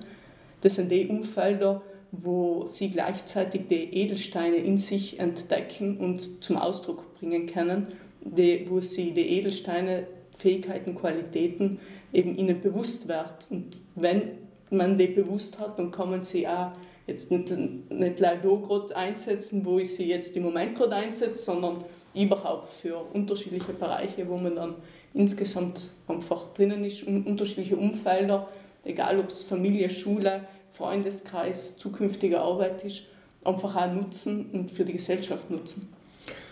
[0.61, 7.15] das sind die Umfelder, wo sie gleichzeitig die Edelsteine in sich entdecken und zum Ausdruck
[7.19, 7.87] bringen können,
[8.21, 11.79] die, wo sie die Edelsteine, Fähigkeiten, Qualitäten
[12.13, 13.47] eben ihnen bewusst wird.
[13.49, 14.21] Und wenn
[14.69, 16.71] man die bewusst hat, dann kann man sie auch
[17.07, 17.51] jetzt nicht,
[17.89, 22.97] nicht da gerade einsetzen, wo ich sie jetzt im Moment gerade einsetze, sondern überhaupt für
[23.13, 24.75] unterschiedliche Bereiche, wo man dann
[25.13, 28.47] insgesamt einfach drinnen ist, unterschiedliche Umfelder,
[28.83, 30.41] egal ob es Familie, Schule,
[30.71, 33.03] Freundeskreis, zukünftige Arbeit ist,
[33.43, 35.93] einfach auch nutzen und für die Gesellschaft nutzen.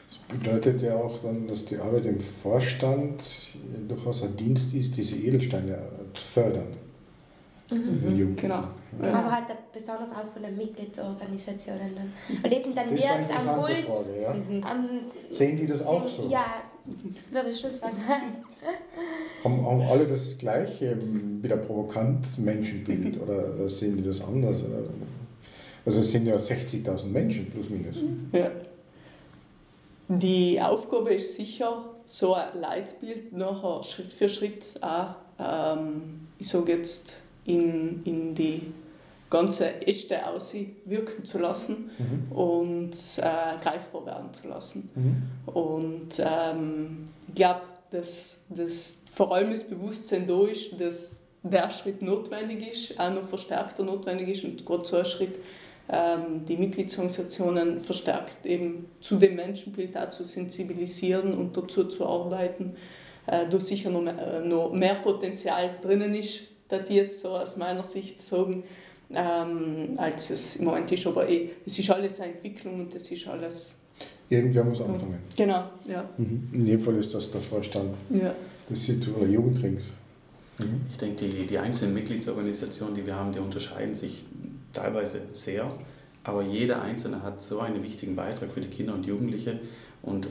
[0.08, 3.52] Das bedeutet ja auch dann, dass die Arbeit im Vorstand
[3.88, 5.80] durchaus ein Dienst ist, diese Edelsteine
[6.14, 6.68] zu fördern.
[7.70, 8.36] Mhm.
[8.38, 8.64] Genau.
[9.04, 9.14] Ja.
[9.14, 12.14] Aber halt besonders auch von den Mitgliedsorganisationen.
[12.42, 13.80] Und die sind dann das direkt am Puls.
[13.80, 14.34] Frage, ja.
[14.34, 14.64] mhm.
[15.30, 16.30] Sehen die das sind, auch so?
[16.30, 16.46] Ja,
[17.32, 17.98] würde ich schon sagen.
[19.44, 20.98] haben, haben alle das gleiche,
[21.42, 24.64] wieder provokant Menschenbild oder sehen die das anders?
[25.86, 28.02] Also es sind ja 60.000 Menschen plus minus.
[28.32, 28.50] Ja.
[30.08, 36.74] Die Aufgabe ist sicher, so ein Leitbild nachher Schritt für Schritt auch, ähm, ich sage
[36.74, 37.14] jetzt,
[37.46, 38.74] in, in die
[39.30, 42.32] ganze Echte auswirken zu lassen mhm.
[42.32, 44.90] und äh, greifbar werden zu lassen.
[44.96, 45.52] Mhm.
[45.54, 52.02] Und ähm, ich glaube, dass, dass vor allem das Bewusstsein da ist, dass der Schritt
[52.02, 55.36] notwendig ist, auch noch verstärkter notwendig ist und gerade so ein Schritt
[55.90, 62.76] die Mitgliedsorganisationen verstärkt eben zu dem Menschenbild auch zu sensibilisieren und dazu zu arbeiten,
[63.28, 67.30] äh, da sicher noch mehr, äh, noch mehr Potenzial drinnen ist, da die jetzt so
[67.30, 68.64] aus meiner Sicht sagen,
[69.14, 71.06] ähm, als es im Moment ist.
[71.06, 73.76] Aber eh, es ist alles eine Entwicklung und es ist alles.
[74.30, 75.20] Irgendwer muss anfangen.
[75.36, 76.10] Genau, ja.
[76.18, 76.50] Mhm.
[76.54, 78.34] In jedem Fall ist das der Vorstand ja.
[78.70, 79.94] des Südtiroler Jugendrings.
[80.60, 80.82] Mhm.
[80.90, 84.26] Ich denke, die, die einzelnen Mitgliedsorganisationen, die wir haben, die unterscheiden sich
[84.74, 85.72] teilweise sehr,
[86.24, 89.60] aber jeder Einzelne hat so einen wichtigen Beitrag für die Kinder und Jugendliche
[90.02, 90.30] und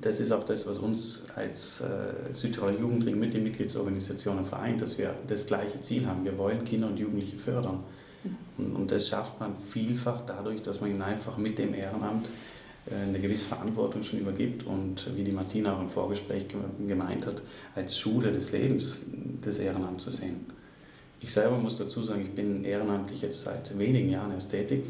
[0.00, 4.98] das ist auch das, was uns als äh, Südtiroler Jugendring mit den Mitgliedsorganisationen vereint, dass
[4.98, 6.24] wir das gleiche Ziel haben.
[6.24, 7.80] Wir wollen Kinder und Jugendliche fördern.
[8.58, 12.28] Und, und das schafft man vielfach dadurch, dass man ihnen einfach mit dem Ehrenamt
[12.90, 16.46] äh, eine gewisse Verantwortung schon übergibt und wie die Martina auch im Vorgespräch
[16.86, 17.42] gemeint hat,
[17.74, 19.02] als Schule des Lebens
[19.40, 20.46] das Ehrenamt zu sehen.
[21.22, 24.84] Ich selber muss dazu sagen, ich bin ehrenamtlich jetzt seit wenigen Jahren erst tätig,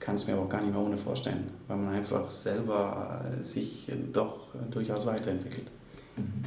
[0.00, 3.90] kann es mir aber gar nicht mehr ohne vorstellen, weil man einfach selber äh, sich
[4.12, 5.66] doch durchaus weiterentwickelt.
[6.16, 6.44] Mhm.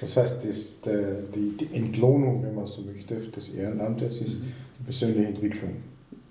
[0.00, 4.52] Das heißt, das, die, die Entlohnung, wenn man so möchte, des Ehrenamtes ist mhm.
[4.78, 5.76] die persönliche Entwicklung.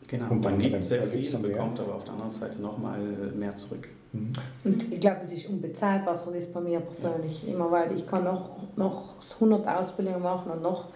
[0.07, 2.99] Genau, und man gibt sehr viel und bekommt aber auf der anderen Seite nochmal
[3.37, 3.87] mehr zurück.
[4.11, 4.33] Mhm.
[4.63, 7.53] Und ich glaube, es ist unbezahlbar, so ist bei mir persönlich ja.
[7.53, 10.89] immer, weil ich kann noch, noch 100 Ausbildungen machen und noch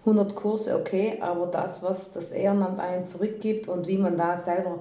[0.00, 4.78] 100 Kurse, okay, aber das, was das Ehrenamt einen zurückgibt und wie man da selber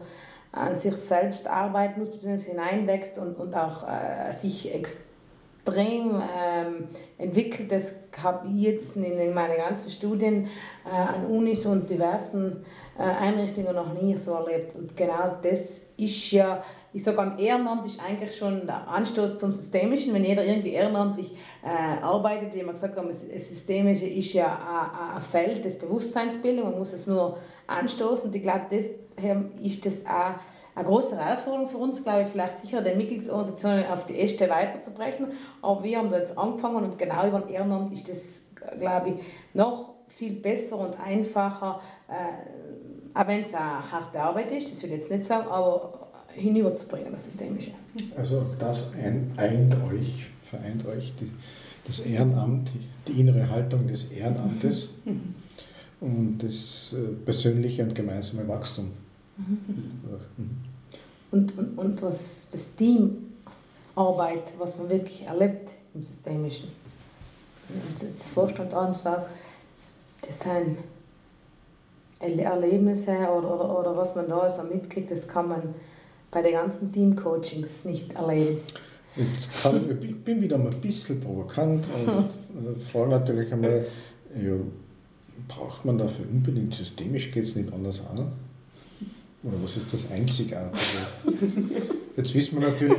[0.51, 7.71] an sich selbst arbeiten muss, beziehungsweise hineinwächst und, und auch äh, sich extrem ähm, entwickelt,
[7.71, 10.47] das habe ich jetzt in, in meinen ganzen Studien
[10.85, 12.65] äh, an Unis und diversen
[12.97, 14.75] äh, Einrichtungen noch nie so erlebt.
[14.75, 19.53] Und genau das ist ja ich sage, am Ehrenamt ist eigentlich schon der Anstoß zum
[19.53, 20.13] Systemischen.
[20.13, 25.21] Wenn jeder irgendwie ehrenamtlich äh, arbeitet, wie man gesagt hat, das Systemische ist ja ein,
[25.21, 27.37] Feld des Bewusstseinsbildung, man muss es nur
[27.67, 28.27] anstoßen.
[28.27, 28.85] Und ich glaube, das
[29.61, 30.39] ist das auch
[30.75, 35.27] eine große Herausforderung für uns, glaube ich, vielleicht sicher den Mitgliedsorganisationen auf die Äste weiterzubrechen.
[35.61, 38.45] Aber wir haben da jetzt angefangen und genau über ein Ehrenamt ist das,
[38.79, 39.15] glaube ich,
[39.53, 44.89] noch viel besser und einfacher, äh, auch wenn es eine harte Arbeit ist, das will
[44.89, 47.71] ich jetzt nicht sagen, aber hinüberzubringen, das Systemische.
[48.15, 48.91] Also das
[49.37, 51.31] eint euch, vereint euch die,
[51.85, 52.71] das Ehrenamt,
[53.07, 55.35] die innere Haltung des Ehrenamtes mhm.
[56.01, 58.91] und das äh, persönliche und gemeinsame Wachstum.
[59.37, 59.59] Mhm.
[59.67, 60.49] Mhm.
[61.31, 66.69] Und, und, und was das Teamarbeit, was man wirklich erlebt im Systemischen.
[67.69, 69.29] Und das Vorstand an sagt,
[70.25, 70.77] das sind
[72.19, 75.75] Erlebnisse oder, oder, oder was man da so mitkriegt, das kann man
[76.31, 78.59] bei den ganzen Teamcoachings nicht erleben.
[79.15, 83.87] Jetzt kann, ich bin wieder mal ein bisschen provokant und frage natürlich einmal,
[84.35, 84.53] ja,
[85.47, 88.31] braucht man dafür unbedingt systemisch, geht es nicht anders an?
[89.41, 90.79] Oder was ist das Einzigartige?
[92.17, 92.97] Jetzt wissen wir natürlich,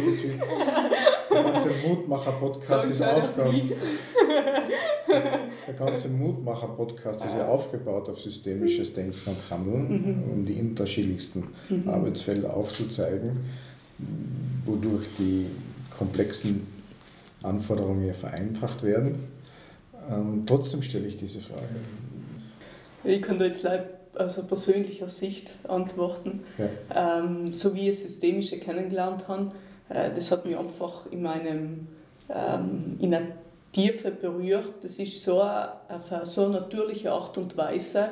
[1.31, 3.55] der ganze Mutmacher-Podcast ist aufgebaut.
[5.71, 10.33] Der ganze Mutmacher-Podcast ist ja aufgebaut auf systemisches Denken und Handeln, mhm.
[10.33, 11.89] um die unterschiedlichsten mhm.
[11.89, 13.37] Arbeitsfelder aufzuzeigen,
[14.65, 15.47] wodurch die
[15.97, 16.67] komplexen
[17.45, 19.29] Anforderungen ja vereinfacht werden.
[20.11, 21.69] Ähm, trotzdem stelle ich diese Frage.
[23.05, 26.41] Ich kann da jetzt leider aus also persönlicher Sicht antworten.
[26.59, 27.21] Ja.
[27.23, 29.53] Ähm, so wie ich Systemische kennengelernt habe,
[29.89, 31.87] äh, das hat mich einfach in meinem
[32.29, 33.15] ähm, in
[33.73, 34.75] Tiefe berührt.
[34.83, 38.11] Das ist so eine, auf eine so natürliche Art und Weise,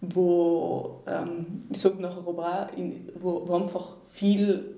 [0.00, 2.78] wo ähm, ich sage nachher aber auch,
[3.20, 4.76] wo, wo einfach viel,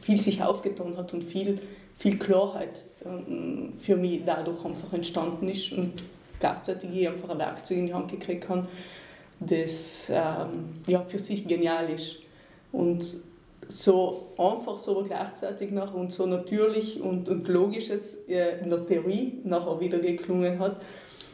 [0.00, 1.60] viel sich aufgetan hat und viel,
[1.98, 6.02] viel Klarheit ähm, für mich dadurch einfach entstanden ist und
[6.38, 8.66] gleichzeitig ich einfach ein Werkzeug in die Hand gekriegt habe,
[9.40, 12.16] das ähm, ja, für sich genial ist.
[12.72, 13.16] Und
[13.70, 19.40] so einfach, so gleichzeitig nach und so natürlich und, und logisches äh, in der Theorie
[19.44, 20.84] nachher wieder geklungen hat.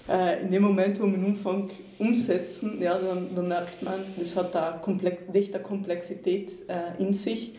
[0.09, 4.55] Äh, in dem Moment, wo man anfängt umsetzen, ja, dann, dann merkt man, das hat
[4.55, 7.55] eine Komplex, eine Komplexität äh, in sich.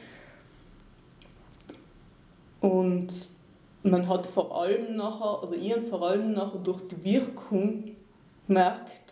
[2.62, 3.10] Und
[3.84, 7.96] man hat vor allem nachher, oder ihr vor allem nachher durch die Wirkung
[8.48, 9.07] merkt,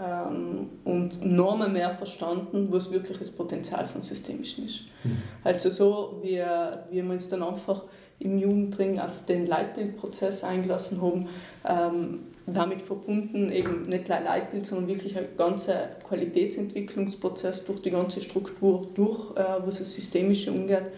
[0.00, 4.84] ähm, und noch mehr verstanden, was wirklich das Potenzial von Systemischen ist.
[5.04, 5.22] Mhm.
[5.44, 6.42] Also so, wie,
[6.90, 7.84] wie wir uns dann einfach
[8.20, 11.28] im Jugendring auf den Leitbildprozess eingelassen haben,
[11.64, 18.20] ähm, damit verbunden eben nicht gleich Leitbild, sondern wirklich ein ganzer Qualitätsentwicklungsprozess durch die ganze
[18.20, 20.90] Struktur durch, äh, was das Systemische umgeht,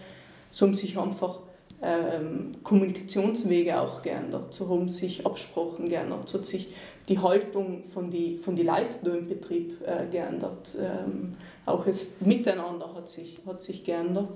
[0.51, 1.39] so haben sich einfach
[1.83, 6.69] ähm, Kommunikationswege auch geändert, so haben sich Absprachen geändert, so hat sich
[7.07, 10.75] die Haltung von den von die Leuten im Betrieb äh, geändert.
[10.79, 11.33] Ähm,
[11.65, 14.29] auch das Miteinander hat sich, hat sich geändert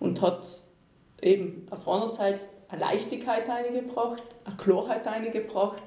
[0.00, 0.46] und hat
[1.20, 5.82] eben auf einer Seite eine Leichtigkeit eingebracht, eine Klarheit eingebracht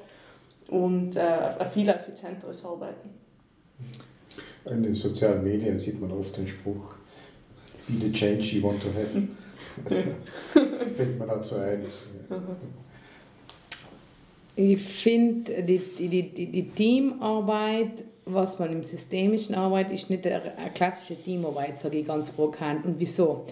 [0.68, 1.20] und äh,
[1.60, 3.10] ein viel effizienteres Arbeiten.
[4.66, 6.96] In den sozialen Medien sieht man oft den Spruch,
[7.88, 9.10] be the change you want to have.
[9.86, 10.04] Das
[10.96, 11.86] fällt mir dazu ein.
[14.64, 20.72] Ich finde, die, die, die, die Teamarbeit, was man im systemischen Arbeit ist, nicht eine
[20.76, 22.86] klassische Teamarbeit, sage ich ganz provokant.
[22.86, 23.46] Und wieso?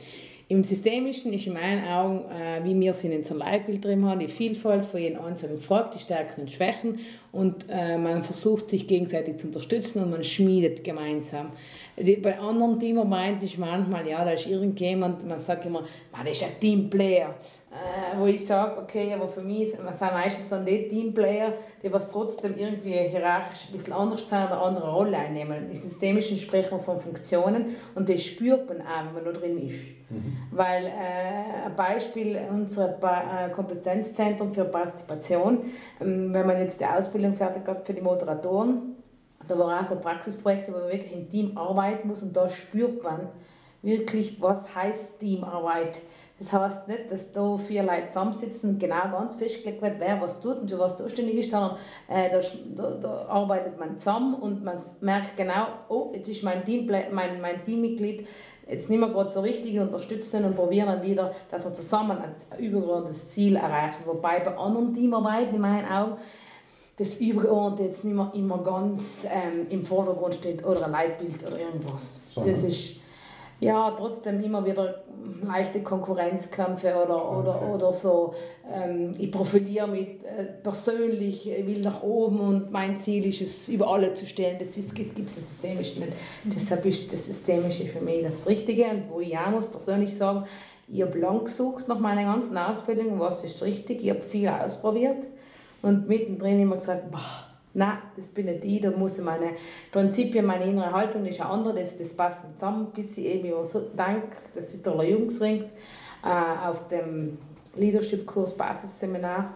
[0.51, 4.19] Im Systemischen ist in meinen Augen, äh, wie wir es in unserem Leitbild drin haben,
[4.19, 6.99] die Vielfalt von jedem Einzelnen fragt, die Stärken und Schwächen
[7.31, 11.51] und äh, man versucht sich gegenseitig zu unterstützen und man schmiedet gemeinsam.
[11.97, 16.43] Die, bei anderen Teamarbeiten ist manchmal, ja, da ist irgendjemand, man sagt immer, man ist
[16.43, 17.35] ein Teamplayer
[17.71, 21.53] äh, wo ich sage, okay, aber für mich sind meistens dann die Teamplayer,
[21.83, 25.69] die was trotzdem irgendwie hierarchisch ein bisschen anders sind oder eine andere Rolle einnehmen.
[25.69, 29.59] Im Systemischen sprechen wir von Funktionen und das spürt man auch, wenn man da drin
[29.59, 29.85] ist.
[30.09, 30.37] Mhm.
[30.51, 35.65] Weil äh, ein Beispiel, unser äh, Kompetenzzentrum für Partizipation,
[36.01, 38.95] ähm, wenn man jetzt die Ausbildung fertig hat für die Moderatoren,
[39.47, 43.03] da waren auch so Praxisprojekte, wo man wirklich im Team arbeiten muss und da spürt
[43.03, 43.29] man
[43.81, 46.01] wirklich, was heißt Teamarbeit
[46.39, 50.39] das heißt nicht, dass da vier Leute zusammensitzen und genau ganz festgelegt wird, wer was
[50.39, 51.77] tut und für was zuständig ist, sondern
[52.07, 52.39] äh, da,
[52.75, 57.41] da, da, arbeitet man zusammen und man merkt genau, oh, jetzt ist mein, Team, mein,
[57.41, 58.25] mein Teammitglied
[58.69, 62.59] jetzt nicht mehr gerade so richtig unterstützen und probieren dann wieder, dass wir zusammen ein
[62.59, 64.03] übergeordnetes Ziel erreichen.
[64.05, 66.17] Wobei bei anderen Teamarbeiten in meinen Augen
[66.95, 71.59] das Übergeordnete jetzt nicht mehr immer ganz ähm, im Vordergrund steht oder ein Leitbild oder
[71.59, 72.21] irgendwas.
[72.29, 72.53] Sondern?
[72.53, 72.98] Das ist
[73.59, 75.03] ja, trotzdem immer wieder
[75.43, 77.73] leichte Konkurrenzkämpfe oder, oder, okay.
[77.73, 78.33] oder so.
[78.71, 83.69] Ähm, ich profiliere mich äh, persönlich, ich will nach oben und mein Ziel ist es,
[83.69, 84.57] über alle zu stehen.
[84.59, 86.13] Das, ist, das gibt es systemisch nicht.
[86.43, 86.49] Mhm.
[86.51, 90.45] Deshalb ist das Systemische für mich das Richtige und wo ich auch muss persönlich sagen,
[90.87, 95.27] ich habe lang gesucht nach meiner ganzen Ausbildung, was ist richtig, ich habe viel ausprobiert
[95.81, 99.51] und mittendrin immer gesagt, boah, nein, das bin nicht ich, da muss ich meine
[99.91, 103.65] Prinzipien, meine innere Haltung ist eine andere, das, das passt nicht zusammen, bis ich eben
[103.65, 104.23] so dank
[104.55, 105.67] des Südtiroler Jungsrings
[106.23, 107.37] äh, auf dem
[107.75, 109.53] Leadership-Kurs Basisseminar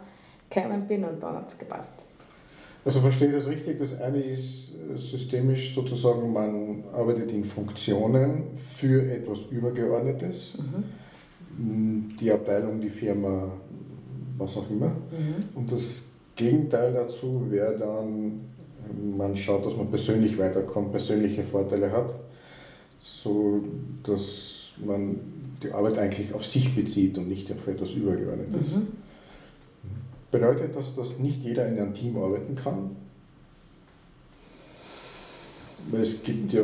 [0.50, 2.06] gekommen bin und dann hat es gepasst.
[2.86, 3.78] Also verstehe ich das richtig?
[3.78, 10.58] Das eine ist äh, systemisch sozusagen, man arbeitet in Funktionen für etwas Übergeordnetes.
[10.58, 12.16] Mhm.
[12.20, 13.52] Die Abteilung, die Firma,
[14.38, 14.90] was auch immer.
[14.90, 15.36] Mhm.
[15.56, 16.04] Und das
[16.36, 18.42] Gegenteil dazu wäre dann,
[19.18, 22.16] man schaut, dass man persönlich weiterkommt, persönliche Vorteile hat,
[23.00, 23.64] so
[24.04, 25.20] dass man
[25.62, 28.78] die Arbeit eigentlich auf sich bezieht und nicht auf etwas Übergeordnetes.
[28.78, 28.88] Mhm.
[30.32, 32.96] Bedeutet das, dass nicht jeder in einem Team arbeiten kann?
[35.92, 36.64] Weil es gibt ja.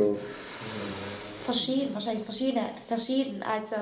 [1.46, 3.44] Verschieden, wahrscheinlich verschiedene, verschieden.
[3.44, 3.76] Also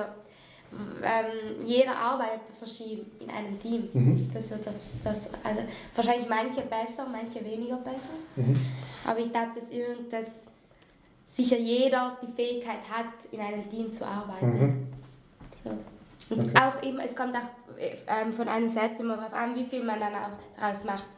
[1.02, 3.88] ähm, jeder arbeitet verschieden in einem Team.
[3.92, 4.30] Mhm.
[4.32, 5.62] Das wird das, das, also
[5.94, 8.10] wahrscheinlich manche besser, manche weniger besser.
[8.36, 8.58] Mhm.
[9.04, 9.70] Aber ich glaube, dass,
[10.10, 10.46] dass
[11.26, 14.46] sicher jeder die Fähigkeit hat, in einem Team zu arbeiten.
[14.46, 14.86] Mhm.
[15.64, 15.70] So.
[16.34, 16.54] Und okay.
[16.62, 17.48] auch eben, es kommt auch
[17.78, 21.08] ähm, von einem selbst immer darauf an, wie viel man dann auch daraus macht,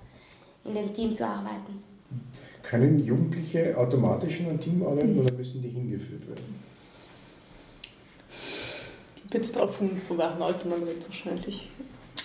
[0.65, 1.83] in dem Team zu arbeiten.
[2.63, 6.60] Können Jugendliche automatisch in einem Team arbeiten oder müssen die hingeführt werden?
[9.33, 11.71] Jetzt drauf von, von welchem Alter man wird wahrscheinlich.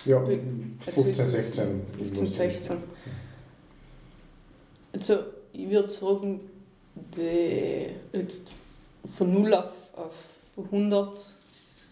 [0.04, 1.82] Ja, 15, 16.
[1.96, 2.76] 15, 16.
[4.92, 5.18] Also
[5.52, 6.40] ich würde sagen,
[7.16, 8.52] die, jetzt
[9.16, 10.14] von 0 auf, auf
[10.56, 11.18] 100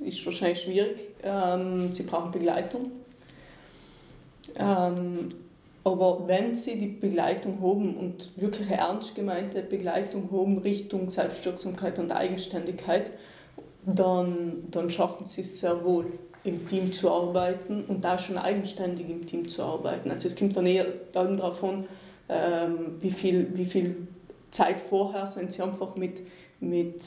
[0.00, 1.00] ist wahrscheinlich schwierig.
[1.22, 2.90] Ähm, sie brauchen Begleitung.
[4.56, 5.28] Ähm,
[5.84, 12.10] aber wenn sie die Begleitung haben und wirklich ernst gemeinte Begleitung haben Richtung Selbstwirksamkeit und
[12.10, 13.10] Eigenständigkeit,
[13.86, 16.06] dann, dann schaffen sie es sehr wohl,
[16.44, 20.10] im Team zu arbeiten und da schon eigenständig im Team zu arbeiten.
[20.10, 21.86] Also es kommt dann eher darauf an,
[22.28, 23.96] ähm, wie, viel, wie viel
[24.50, 26.20] Zeit vorher sind sie einfach mit,
[26.60, 27.02] mit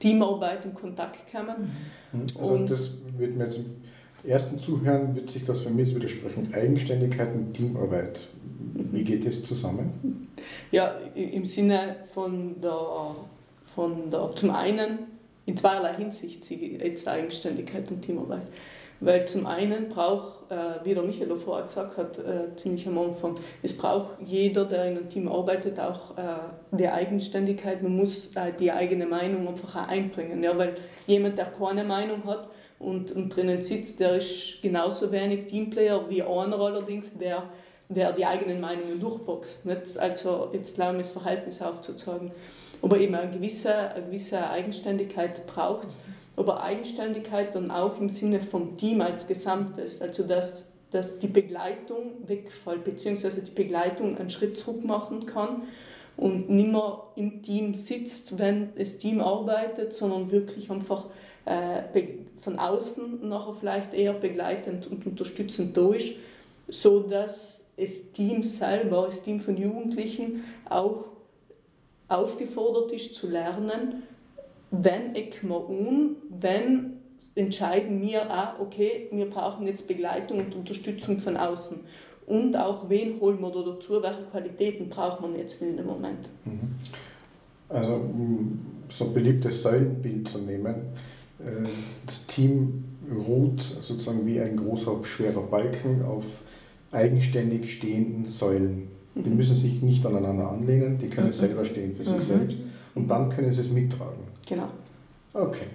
[0.00, 1.72] Teamarbeit in Kontakt kommen.
[2.12, 2.26] Mhm.
[2.38, 3.76] Also und das wird mir jetzt im
[4.24, 6.52] ersten Zuhören wird sich das für mich widersprechen.
[6.52, 8.26] Eigenständigkeit und Teamarbeit.
[8.74, 10.28] Wie geht das zusammen?
[10.70, 13.16] Ja, im Sinne von der,
[13.74, 14.98] von der zum einen
[15.50, 18.46] in zweierlei Hinsicht jetzt Eigenständigkeit und Teamarbeit.
[19.00, 23.36] Weil zum einen braucht, äh, wie der Michael vorher gesagt hat, äh, ziemlich am Anfang,
[23.62, 27.82] es braucht jeder, der in einem Team arbeitet, auch äh, die Eigenständigkeit.
[27.82, 30.44] Man muss äh, die eigene Meinung einfach auch einbringen.
[30.44, 30.56] Ja?
[30.56, 30.76] Weil
[31.06, 32.48] jemand, der keine Meinung hat
[32.78, 37.44] und, und drinnen sitzt, der ist genauso wenig Teamplayer wie einer allerdings, der,
[37.88, 39.64] der die eigenen Meinungen durchboxt.
[39.64, 39.96] Nicht?
[39.96, 42.32] Also jetzt wir das Verhältnis aufzuzeigen
[42.82, 45.96] aber eben eine gewisse, eine gewisse Eigenständigkeit braucht.
[46.36, 52.12] Aber Eigenständigkeit dann auch im Sinne vom Team als Gesamtes, also dass, dass die Begleitung
[52.26, 55.62] wegfällt, beziehungsweise die Begleitung einen Schritt zurück machen kann
[56.16, 61.06] und nicht mehr im Team sitzt, wenn das Team arbeitet, sondern wirklich einfach
[61.44, 61.82] äh,
[62.40, 66.14] von außen nachher vielleicht eher begleitend und unterstützend da ist,
[66.68, 71.04] so dass das Team selber, das Team von Jugendlichen auch
[72.10, 74.02] aufgefordert ist zu lernen,
[74.70, 77.00] wenn ich mir um, wenn
[77.34, 81.80] entscheiden wir auch, okay, wir brauchen jetzt Begleitung und Unterstützung von außen.
[82.26, 86.28] Und auch, wen holen wir da dazu, welche Qualitäten braucht man jetzt in dem Moment.
[86.44, 86.74] Mhm.
[87.68, 88.04] Also,
[88.88, 90.74] so ein beliebtes Säulenbild zu nehmen,
[91.38, 91.68] äh,
[92.06, 96.42] das Team ruht sozusagen wie ein großer, schwerer Balken auf
[96.92, 98.88] eigenständig stehenden Säulen.
[99.24, 101.32] Die müssen sich nicht aneinander anlehnen, die können mhm.
[101.32, 102.20] selber stehen für sich mhm.
[102.20, 102.58] selbst
[102.94, 104.24] und dann können sie es mittragen.
[104.46, 104.68] Genau.
[105.32, 105.66] Okay.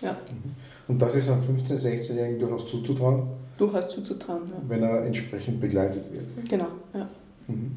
[0.00, 0.12] Ja.
[0.12, 0.52] Mhm.
[0.88, 3.24] Und das ist einem 15-, 16-Jährigen durchaus zuzutrauen?
[3.58, 4.56] Durchaus zuzutrauen, ja.
[4.68, 6.48] Wenn er entsprechend begleitet wird.
[6.48, 7.08] Genau, ja.
[7.48, 7.76] Mhm.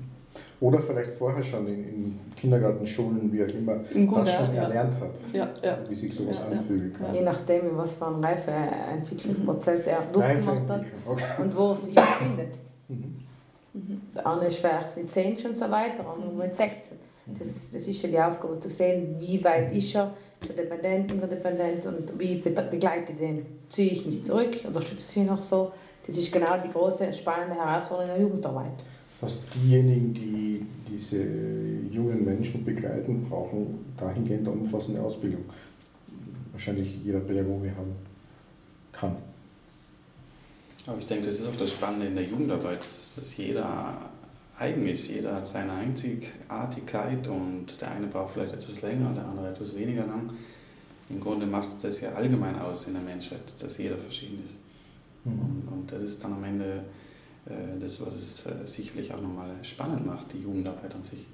[0.60, 4.56] Oder vielleicht vorher schon in, in Kindergarten, Schulen, wie auch immer, Im Grunde, das schon
[4.56, 4.64] ja.
[4.64, 5.78] erlernt hat, ja, ja.
[5.90, 7.14] wie sich sowas ja, anfühlen kann.
[7.14, 11.24] Je nachdem, was für einen Reifeentwicklungsprozess er durchgemacht hat okay.
[11.42, 12.58] und wo er sich befindet.
[12.88, 13.16] Mhm.
[13.74, 14.02] Mhm.
[14.16, 16.98] Der ist vielleicht mit 10 schon so weit, der andere mit 16.
[17.26, 21.12] Das, das ist ja die Aufgabe, zu sehen, wie weit ist er, ist er dependent,
[21.12, 23.46] interdependent und wie begleite ich den.
[23.70, 25.72] Ziehe ich mich zurück, unterstütze ich ihn noch so.
[26.06, 28.84] Das ist genau die große, spannende Herausforderung in der Jugendarbeit.
[29.22, 31.24] Das heißt, diejenigen, die diese
[31.92, 35.46] jungen Menschen begleiten, brauchen dahingehend eine umfassende Ausbildung.
[36.52, 37.96] Wahrscheinlich jeder Pädagoge haben
[38.92, 39.16] kann.
[40.86, 44.10] Aber ich denke, das ist auch das Spannende in der Jugendarbeit, dass, dass jeder
[44.58, 45.08] eigen ist.
[45.08, 50.06] Jeder hat seine Einzigartigkeit und der eine braucht vielleicht etwas länger, der andere etwas weniger
[50.06, 50.32] lang.
[51.10, 54.56] Im Grunde macht es das ja allgemein aus in der Menschheit, dass jeder verschieden ist.
[55.26, 55.32] Mhm.
[55.32, 56.84] Und, und, das ist dann am Ende
[57.46, 61.26] äh, das, was es äh, sicherlich auch nochmal spannend macht, die Jugendarbeit an sich.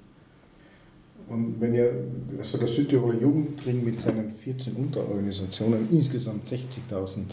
[1.28, 1.92] Und wenn ihr,
[2.38, 7.24] also der Südtiroler Jugendring mit seinen 14 Unterorganisationen, insgesamt 60.000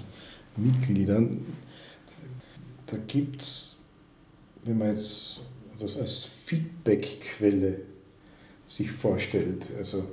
[0.57, 1.45] Mitgliedern,
[2.88, 3.77] da gibt es,
[4.63, 5.41] wenn man jetzt
[5.79, 7.81] das als Feedbackquelle
[8.65, 10.07] sich vorstellt, also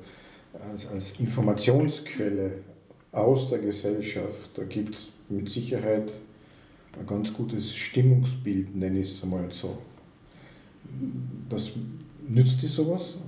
[0.71, 2.59] als, als Informationsquelle
[3.13, 6.13] aus der Gesellschaft, da gibt es mit Sicherheit
[6.99, 9.79] ein ganz gutes Stimmungsbild, nenne ich es einmal so.
[11.49, 11.73] Das,
[12.27, 13.21] nützt dir sowas?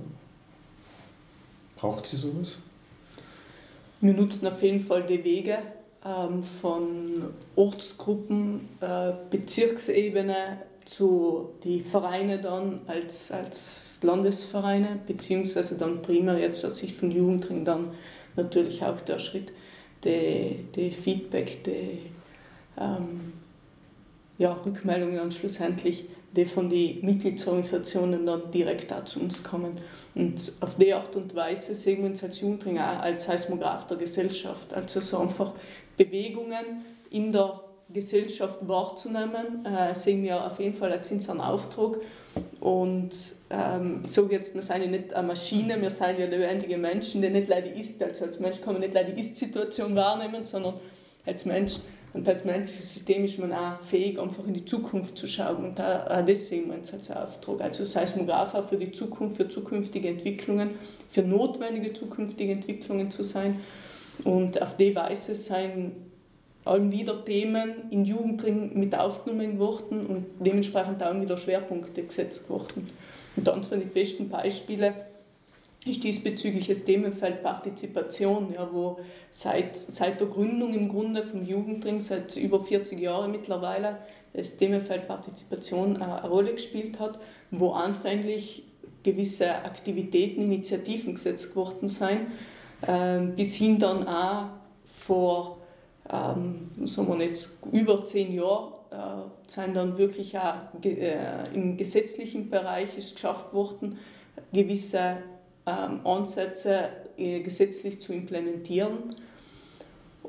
[1.75, 2.59] Braucht sie sowas?
[3.99, 5.59] Wir nutzen auf jeden Fall die Wege
[6.61, 16.63] von Ortsgruppen, äh, Bezirksebene zu die Vereine dann als, als Landesvereine, beziehungsweise dann primär jetzt
[16.63, 17.91] aus Sicht von Jugendring dann
[18.35, 19.51] natürlich auch der Schritt,
[20.03, 21.99] die Feedback, die
[22.79, 23.33] ähm,
[24.37, 26.05] ja, Rückmeldungen dann schlussendlich
[26.35, 29.79] die von den Mitgliedsorganisationen dann direkt auch zu uns kommen.
[30.13, 33.97] Und auf die Art und Weise sehen wir uns als Jugendring auch als Seismograph der
[33.97, 34.73] Gesellschaft.
[34.73, 35.53] Also so einfach
[35.95, 41.97] Bewegungen in der Gesellschaft wahrzunehmen, äh, sehen wir auf jeden Fall als unseren Auftrag.
[42.59, 43.11] Und
[43.49, 47.21] ähm, ich sage jetzt, wir sind ja nicht eine Maschine, wir sind ja lebendige Menschen,
[47.21, 48.01] die nicht leider ist.
[48.03, 50.73] Also als Mensch kann man nicht leider Ist-Situation wahrnehmen, sondern
[51.25, 51.77] als Mensch
[52.17, 55.65] und als menschliches System ist man auch fähig, einfach in die Zukunft zu schauen.
[55.65, 57.61] Und auch das sehen wir uns als Auftrag.
[57.61, 60.71] Also Seismograph für die Zukunft, für zukünftige Entwicklungen,
[61.11, 63.59] für notwendige zukünftige Entwicklungen zu sein.
[64.23, 65.91] Und auf die Weise sind
[66.65, 72.89] allem wieder Themen in Jugendring mit aufgenommen worden und dementsprechend auch wieder Schwerpunkte gesetzt worden.
[73.35, 74.95] Und dann zwei die besten Beispiele
[75.87, 78.99] ist diesbezüglich das Themenfeld Partizipation, ja, wo
[79.31, 83.97] seit, seit der Gründung im Grunde vom Jugendring, seit über 40 Jahren mittlerweile,
[84.33, 87.19] das Themenfeld Partizipation eine Rolle gespielt hat,
[87.51, 88.63] wo anfänglich
[89.03, 92.27] gewisse Aktivitäten, Initiativen gesetzt worden sind,
[92.81, 94.47] äh, bis hin dann auch
[94.85, 95.57] vor
[96.09, 102.49] ähm, sagen wir jetzt über zehn Jahren äh, sind dann wirklich auch äh, im gesetzlichen
[102.49, 103.99] Bereich ist geschafft worden,
[104.53, 105.17] gewisse ähm,
[105.71, 109.15] Ansätze äh, gesetzlich zu implementieren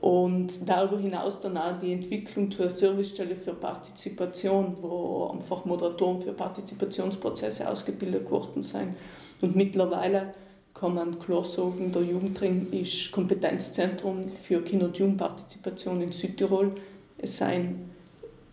[0.01, 6.33] und darüber hinaus dann auch die Entwicklung zur Servicestelle für Partizipation, wo einfach Moderatoren für
[6.33, 8.97] Partizipationsprozesse ausgebildet worden sind.
[9.41, 10.35] Und mittlerweile
[10.75, 16.73] kann man klar sagen, der Jugendring ist Kompetenzzentrum für Kinder- und Jugendpartizipation in Südtirol.
[17.19, 17.91] Es seien,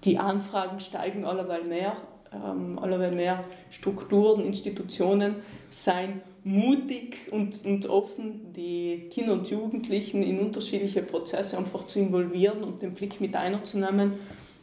[0.04, 1.98] die Anfragen steigen allerweil mehr,
[2.34, 5.36] ähm, allerweil mehr Strukturen, Institutionen
[5.70, 12.64] seien mutig und, und offen, die Kinder und Jugendlichen in unterschiedliche Prozesse einfach zu involvieren
[12.64, 14.14] und den Blick mit einzunehmen.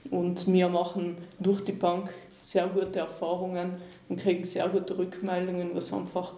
[0.08, 2.14] Und wir machen durch die Bank
[2.44, 3.72] sehr gute Erfahrungen
[4.08, 6.34] und kriegen sehr gute Rückmeldungen, was einfach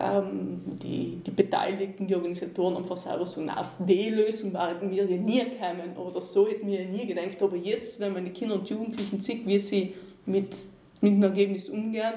[0.00, 5.16] ähm, die, die Beteiligten, die Organisatoren einfach selber so auf die Lösung waren wir ja
[5.16, 7.40] nie gekommen oder so hätten wir ja nie gedacht.
[7.40, 9.94] Aber jetzt, wenn man die Kinder und Jugendlichen sieht, wie sie
[10.26, 10.56] mit,
[11.00, 12.14] mit dem Ergebnis umgehen,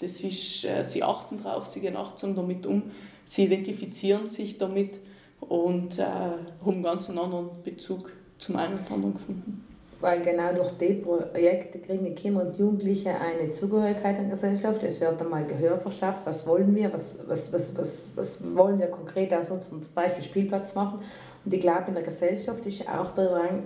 [0.00, 2.90] das ist, äh, sie achten darauf, sie gehen achtsam damit um,
[3.26, 4.98] sie identifizieren sich damit
[5.40, 9.69] und äh, haben einen ganz anderen Bezug zum einen und anderen gefunden.
[10.00, 14.82] Weil genau durch die Projekte kriegen Kinder und Jugendliche eine Zugehörigkeit in der Gesellschaft.
[14.82, 18.86] Es wird einmal Gehör verschafft, was wollen wir, was, was, was, was, was wollen wir
[18.86, 21.00] konkret aus unserem Beispiel Spielplatz machen.
[21.44, 23.64] Und ich glaube, in der Gesellschaft ist auch daran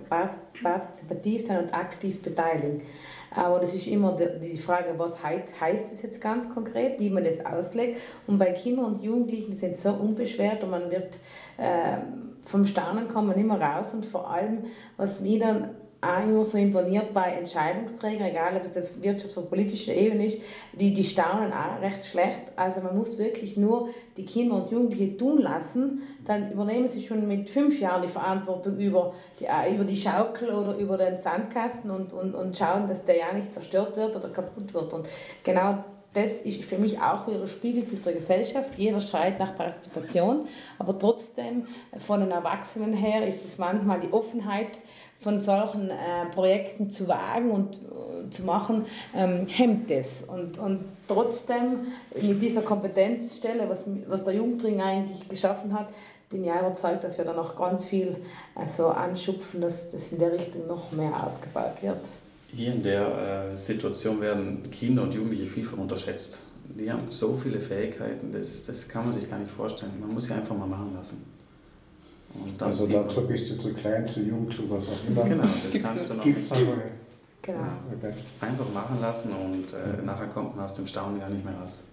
[0.62, 2.82] partizipativ sein und aktiv beteiligen.
[3.30, 7.45] Aber das ist immer die Frage, was heißt das jetzt ganz konkret, wie man das
[7.45, 8.01] auslegt.
[8.26, 11.18] Und bei Kindern und Jugendlichen die sind so unbeschwert und man wird
[11.59, 11.99] äh,
[12.43, 13.93] vom Staunen kommen immer raus.
[13.93, 14.64] Und vor allem,
[14.97, 15.70] was mir dann
[16.05, 20.38] auch immer so imponiert bei Entscheidungsträgern, egal ob es auf wirtschafts- oder politischer Ebene ist,
[20.72, 22.40] die, die staunen auch recht schlecht.
[22.57, 27.26] Also man muss wirklich nur die Kinder und Jugendlichen tun lassen, dann übernehmen sie schon
[27.26, 31.90] mit fünf Jahren die Verantwortung über die, äh, über die Schaukel oder über den Sandkasten
[31.90, 34.92] und, und, und schauen, dass der ja nicht zerstört wird oder kaputt wird.
[34.92, 35.09] Und
[35.42, 35.84] genau
[36.14, 38.78] das ist für mich auch wieder Spiegelbild der Gesellschaft.
[38.78, 40.46] Jeder schreit nach Partizipation,
[40.78, 41.66] aber trotzdem
[41.98, 44.80] von den Erwachsenen her ist es manchmal die Offenheit
[45.25, 50.22] von solchen äh, Projekten zu wagen und äh, zu machen, ähm, hemmt es.
[50.22, 51.87] Und, und trotzdem
[52.20, 55.89] mit dieser Kompetenzstelle, was, was der Jugendring eigentlich geschaffen hat,
[56.29, 58.16] bin ich überzeugt, dass wir da noch ganz viel
[58.55, 62.01] also anschupfen, dass das in der Richtung noch mehr ausgebaut wird.
[62.53, 66.41] Hier in der äh, Situation werden Kinder und Jugendliche vielfach unterschätzt.
[66.66, 69.93] Die haben so viele Fähigkeiten, das, das kann man sich gar nicht vorstellen.
[70.01, 71.35] Man muss sie einfach mal machen lassen
[72.59, 75.24] also dazu bist du zu klein, zu jung, zu was auch immer.
[75.24, 76.62] Genau, das kannst du noch Gibt's nicht.
[76.62, 76.95] aber nicht.
[77.43, 77.59] Genau.
[77.99, 78.14] Okay.
[78.41, 81.85] Einfach machen lassen und äh, nachher kommt man aus dem Staunen gar nicht mehr raus.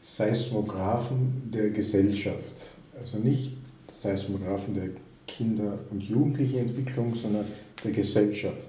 [0.00, 2.72] Seismographen der Gesellschaft.
[2.98, 3.56] Also nicht
[3.98, 4.88] Seismographen der
[5.26, 7.44] Kinder- und Jugendlichenentwicklung, sondern
[7.84, 8.66] der Gesellschaft.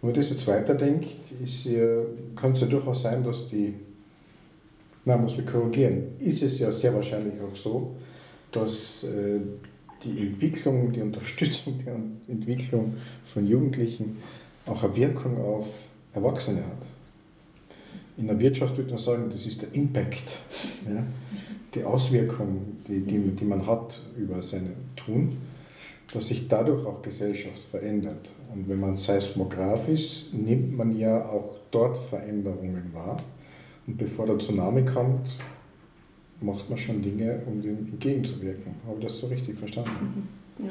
[0.00, 2.02] Wenn man das jetzt weiterdenkt, ist ja,
[2.36, 3.74] kann es ja durchaus sein, dass die,
[5.04, 7.96] na muss man korrigieren, ist es ja sehr wahrscheinlich auch so,
[8.50, 9.40] dass äh,
[10.04, 11.96] die Entwicklung, die Unterstützung der
[12.28, 12.94] Entwicklung
[13.24, 14.18] von Jugendlichen
[14.66, 15.66] auch eine Wirkung auf
[16.14, 16.86] Erwachsene hat.
[18.16, 20.38] In der Wirtschaft würde man sagen, das ist der Impact,
[20.86, 21.02] ja?
[21.74, 25.30] die Auswirkung, die, die, die man hat über sein Tun,
[26.12, 28.34] dass sich dadurch auch Gesellschaft verändert.
[28.52, 33.16] Und wenn man Seismograph ist, nimmt man ja auch dort Veränderungen wahr.
[33.86, 35.38] Und bevor der Tsunami kommt,
[36.42, 38.74] macht man schon Dinge, um dem entgegenzuwirken.
[38.86, 40.28] Habe ich das so richtig verstanden?
[40.58, 40.70] Ja.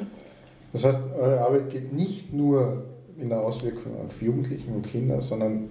[0.72, 2.84] Das heißt, eure Arbeit geht nicht nur
[3.18, 5.70] in der Auswirkung auf Jugendlichen und Kinder, sondern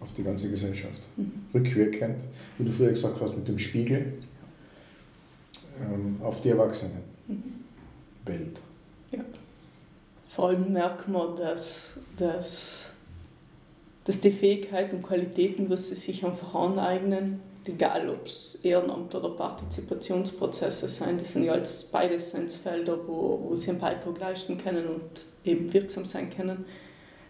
[0.00, 1.08] auf die ganze Gesellschaft.
[1.52, 2.20] Rückwirkend,
[2.58, 4.12] wie du früher gesagt hast, mit dem Spiegel
[5.80, 7.02] ähm, auf die Erwachsenen.
[8.26, 8.60] Welt.
[10.28, 12.90] Vor allem merkt man, dass, dass,
[14.04, 19.30] dass die Fähigkeiten und Qualitäten, was sie sich einfach aneignen, egal ob es Ehrenamt oder
[19.30, 24.86] Partizipationsprozesse sind, das sind ja alles beides Seinsfelder, wo, wo sie einen Beitrag leisten können
[24.86, 26.64] und eben wirksam sein können,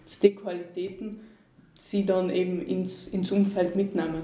[0.06, 1.20] dass die Qualitäten
[1.78, 4.22] sie dann eben ins, ins Umfeld mitnehmen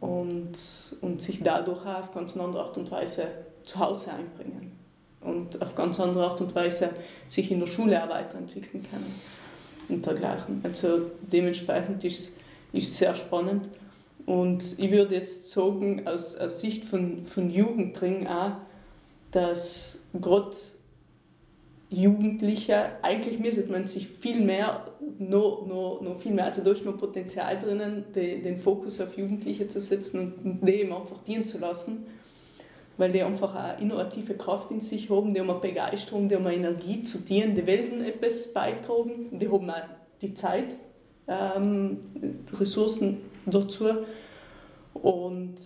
[0.00, 0.52] und,
[1.00, 3.26] und sich dadurch auch auf ganz andere Art und Weise
[3.64, 4.72] zu Hause einbringen
[5.20, 6.90] und auf ganz andere Art und Weise
[7.28, 9.14] sich in der Schule auch weiterentwickeln können
[9.88, 10.60] und dergleichen.
[10.62, 12.32] Also dementsprechend ist
[12.72, 13.68] es sehr spannend
[14.26, 18.52] und ich würde jetzt sagen, aus, aus Sicht von, von Jugendring auch,
[19.30, 20.56] dass gerade
[21.88, 24.86] Jugendliche, eigentlich müsste man sich viel mehr,
[25.18, 29.18] noch, noch, noch viel mehr, also da ist noch Potenzial drinnen, den, den Fokus auf
[29.18, 32.06] Jugendliche zu setzen und eben einfach dienen zu lassen,
[32.96, 36.46] weil die einfach eine innovative Kraft in sich haben, die haben eine Begeisterung, die haben
[36.46, 39.82] eine Energie zu dienen, die Welten etwas beitragen, die haben auch
[40.22, 40.76] die Zeit,
[41.26, 41.98] ähm,
[42.52, 43.88] Ressourcen dazu
[44.94, 45.56] und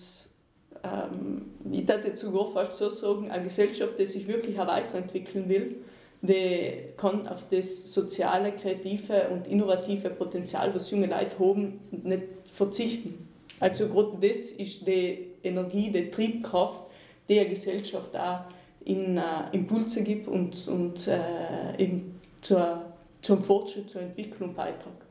[0.82, 5.76] ähm, ich würde sogar fast so sagen, eine Gesellschaft, die sich wirklich weiterentwickeln will,
[6.22, 12.22] die kann auf das soziale, kreative und innovative Potenzial, was junge Leute haben, nicht
[12.52, 13.28] verzichten.
[13.60, 16.82] Also gerade das ist die Energie, die Triebkraft,
[17.28, 18.40] die eine Gesellschaft auch
[18.84, 19.22] in äh,
[19.52, 22.84] Impulse gibt und, und äh, eben zur,
[23.22, 25.03] zum Fortschritt, zur Entwicklung beiträgt.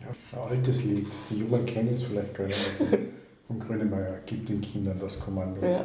[0.00, 0.08] Ja,
[0.40, 1.06] ein altes Lied.
[1.30, 2.98] Die Jungen kennen es vielleicht gar nicht mehr
[3.46, 4.20] von, Grönemeyer.
[4.26, 5.64] Gibt den Kindern das Kommando.
[5.64, 5.84] Ja.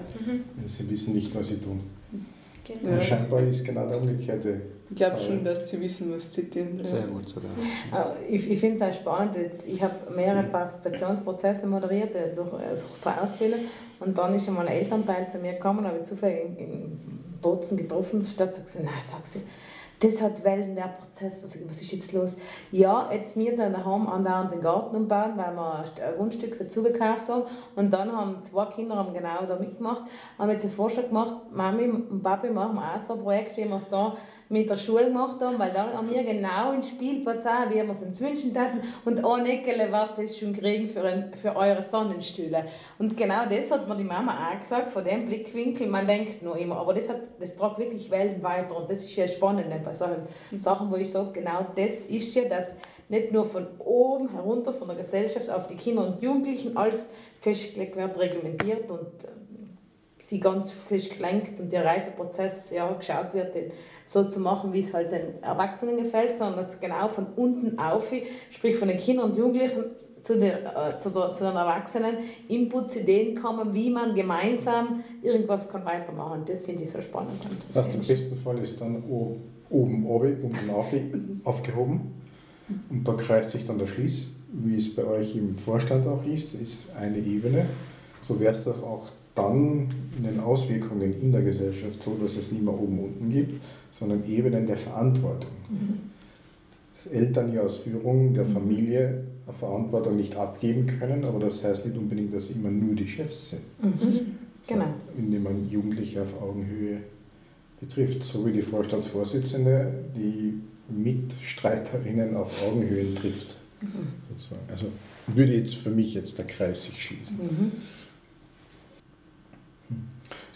[0.66, 1.82] Sie wissen nicht, was sie tun.
[2.66, 2.95] Genau.
[2.95, 3.01] Ja.
[3.01, 4.61] Scheinbar ist genau der umgekehrte.
[4.89, 6.78] Ich glaube schon, dass sie wissen, was sie tun.
[6.78, 6.86] Ja.
[6.86, 7.49] Sehr gut sogar.
[7.51, 9.36] Äh, Ich, ich finde es auch spannend.
[9.36, 13.66] Jetzt, ich habe mehrere Partizipationsprozesse moderiert äh, durch, äh, durch drei Ausbildungen.
[13.99, 16.99] Und dann ist einmal ein Elternteil zu mir gekommen, habe ich zufällig in, in
[17.41, 18.26] Bozen getroffen.
[18.26, 19.41] Statt sagt sie, nein, sagt sie,
[20.04, 21.43] das hat Wellen, der Prozess.
[21.43, 22.38] Also, was ist jetzt los?
[22.72, 27.30] Ja, jetzt wir dann daheim andauernd den Garten umbauen, weil wir ein Grundstück dazu gekauft
[27.30, 27.43] haben.
[27.76, 30.04] Und dann haben zwei Kinder haben genau da mitgemacht,
[30.38, 33.78] haben jetzt einen Vorschlag gemacht, Mami und Papi machen auch so ein Projekt, wie wir
[33.78, 34.16] es da
[34.54, 37.89] mit der Schule gemacht haben, weil dann haben wir genau einen Spielplatz auch, wie wir
[37.89, 38.82] es uns wünschen hätten.
[39.04, 42.66] Und ein Eckele wird es schon kriegen für, ein, für eure Sonnenstühle.
[42.99, 46.56] Und genau das hat mir die Mama auch gesagt, von dem Blickwinkel, man denkt nur
[46.56, 48.78] immer, aber das, hat, das tragt wirklich Wellen weiter.
[48.78, 50.28] Und das ist ja spannend ne, bei solchen
[50.58, 52.76] Sachen, wo ich sage, genau das ist ja, dass
[53.10, 57.95] nicht nur von oben herunter, von der Gesellschaft auf die Kinder und Jugendlichen alles festgelegt
[57.95, 59.43] wird, reglementiert und äh,
[60.24, 63.72] sie ganz frisch gelenkt und der Reifeprozess ja, geschaut wird, den
[64.06, 68.10] so zu machen, wie es halt den Erwachsenen gefällt, sondern dass genau von unten auf,
[68.50, 69.84] sprich von den Kindern und Jugendlichen
[70.24, 72.16] zu, der, äh, zu, der, zu den Erwachsenen,
[72.48, 76.44] Inputs, Ideen kommen, wie man gemeinsam irgendwas kann weitermachen.
[76.46, 77.38] Das finde ich so spannend.
[77.68, 80.88] Das heißt, im besten Fall ist dann oben, oben, unten auf,
[81.44, 82.14] aufgehoben.
[82.90, 86.54] Und da kreist sich dann der Schließ, wie es bei euch im Vorstand auch ist,
[86.54, 87.66] ist eine Ebene.
[88.22, 92.52] So wäre es doch auch dann in den Auswirkungen in der Gesellschaft so, dass es
[92.52, 95.52] nicht mehr oben unten gibt, sondern Ebenen der Verantwortung.
[96.94, 101.86] Dass Eltern ja aus Führung der Familie eine Verantwortung nicht abgeben können, aber das heißt
[101.86, 103.64] nicht unbedingt, dass sie immer nur die Chefs sind.
[103.82, 104.20] Mhm.
[104.68, 104.86] Genau.
[104.86, 107.00] So, indem man Jugendliche auf Augenhöhe
[107.80, 113.58] betrifft, so wie die Vorstandsvorsitzende die Mitstreiterinnen auf Augenhöhe trifft.
[114.30, 114.62] sozusagen.
[114.70, 114.86] Also
[115.28, 117.40] würde jetzt für mich jetzt der Kreis sich schließen.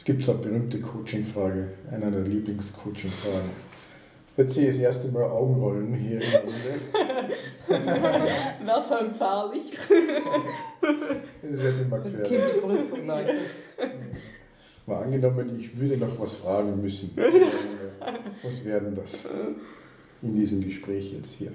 [0.07, 3.49] Es gibt so eine berühmte Coaching-Frage, einer der Lieblings-Coaching-Fragen.
[4.37, 6.79] Jetzt sehe ich das erste Mal Augenrollen hier in der Runde.
[8.63, 9.73] Wird auch gefährlich.
[11.41, 12.61] Das wird immer Jetzt gefährlich.
[12.61, 13.33] kommt die Prüfung, Leute.
[14.85, 17.11] Mal angenommen, ich würde noch was fragen müssen.
[18.43, 19.27] Was wäre denn das
[20.21, 21.51] in diesem Gespräch jetzt hier?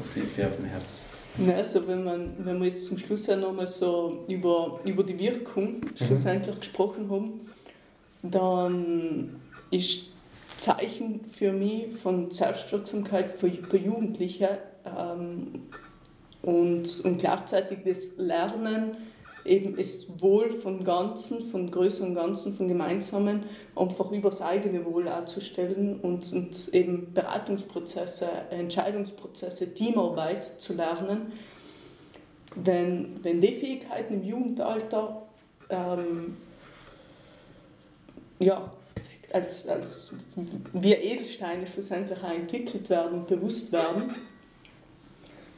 [0.00, 0.98] Was liegt dir auf dem Herzen?
[1.36, 5.18] Na, also wenn, man, wenn wir jetzt zum Schluss ja nochmal so über, über die
[5.18, 7.40] Wirkung schlussendlich gesprochen haben,
[8.22, 10.06] dann ist
[10.56, 15.62] Zeichen für mich von Selbstwirksamkeit für, für Jugendliche ähm,
[16.42, 18.96] und, und gleichzeitig das Lernen,
[19.44, 23.44] eben das Wohl von Ganzen, von größeren Ganzen, von Gemeinsamen,
[23.76, 30.74] einfach über das eigene Wohl auch zu stellen und, und eben Beratungsprozesse, Entscheidungsprozesse, Teamarbeit zu
[30.74, 31.32] lernen.
[32.56, 35.22] Wenn, wenn die Fähigkeiten im Jugendalter
[35.68, 36.36] ähm,
[38.38, 38.70] ja,
[39.32, 40.12] als, als
[40.72, 44.14] wie Edelsteine schlussendlich entwickelt werden und bewusst werden,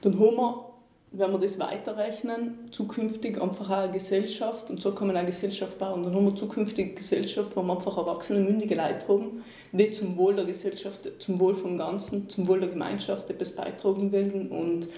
[0.00, 0.75] dann haben wir,
[1.18, 6.02] wenn wir das weiterrechnen, zukünftig einfach eine Gesellschaft und so kann man eine Gesellschaft bauen.
[6.02, 10.16] Dann haben wir zukünftig eine Gesellschaft, wo wir einfach erwachsene, mündige Leute haben, die zum
[10.16, 14.88] Wohl der Gesellschaft, zum Wohl vom Ganzen, zum Wohl der Gemeinschaft etwas beitragen wollen und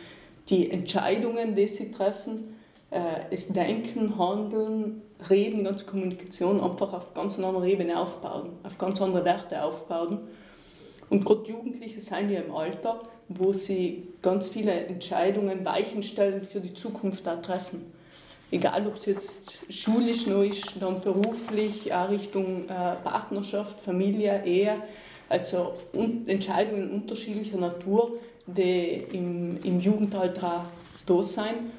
[0.48, 2.56] die Entscheidungen, die sie treffen,
[2.90, 3.00] äh,
[3.30, 9.00] das Denken, Handeln, Reden, ganze Kommunikation einfach auf ganz einer anderen Ebene aufbauen, auf ganz
[9.02, 10.18] andere Werte aufbauen.
[11.10, 16.74] Und gerade Jugendliche sind ja im Alter, wo sie ganz viele Entscheidungen, Weichenstellen für die
[16.74, 17.92] Zukunft da treffen.
[18.50, 24.76] Egal, ob es jetzt schulisch noch ist, dann beruflich, auch Richtung äh, Partnerschaft, Familie, Ehe.
[25.28, 28.12] Also un Entscheidungen unterschiedlicher Natur,
[28.46, 30.64] die im, im Jugendalter
[31.04, 31.70] da sind.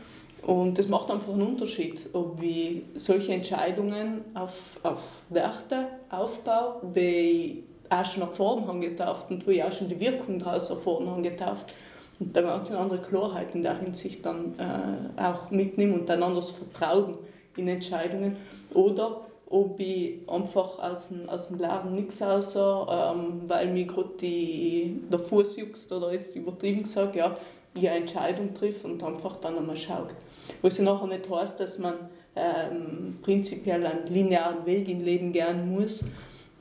[0.43, 7.63] Und das macht einfach einen Unterschied, ob ich solche Entscheidungen auf, auf Werte aufbaue, die
[7.89, 11.21] auch schon erfahren habe getauft und wo ich auch schon die Wirkung daraus erfahren habe
[11.21, 11.73] getauft
[12.19, 16.21] und da ganz eine andere Klarheit in der Hinsicht dann äh, auch mitnehme und ein
[16.21, 17.17] anderes Vertrauen
[17.55, 18.37] in Entscheidungen.
[18.73, 24.11] Oder ob ich einfach aus dem, aus dem Lernen nichts außer, ähm, weil mir gerade
[24.19, 27.35] der Fuß juckst oder jetzt übertrieben gesagt, ja,
[27.73, 30.15] ich eine Entscheidung trifft und einfach dann einmal schaut.
[30.61, 31.95] Was ja nachher nicht heißt, dass man
[32.35, 36.05] ähm, prinzipiell einen linearen Weg im Leben gehen muss,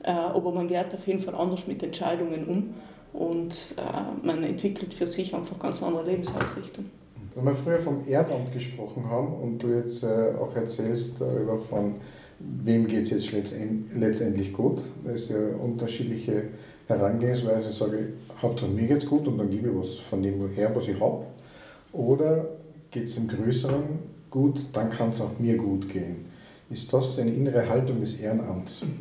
[0.07, 2.73] aber man geht auf jeden Fall anders mit Entscheidungen um
[3.13, 6.85] und äh, man entwickelt für sich einfach ganz andere Lebensausrichtung.
[7.35, 11.95] Wenn wir früher vom Ehrenamt gesprochen haben und du jetzt äh, auch erzählst darüber von
[12.39, 13.53] wem geht es jetzt
[13.95, 16.43] letztendlich gut, das ist ja unterschiedliche
[16.87, 20.49] Herangehensweise, sage ich, Hauptsache mir geht es gut und dann gebe ich was von dem
[20.53, 21.25] her, was ich habe.
[21.91, 22.45] Oder
[22.91, 23.83] geht es im Größeren
[24.29, 26.25] gut, dann kann es auch mir gut gehen.
[26.69, 28.85] Ist das eine innere Haltung des Ehrenamts?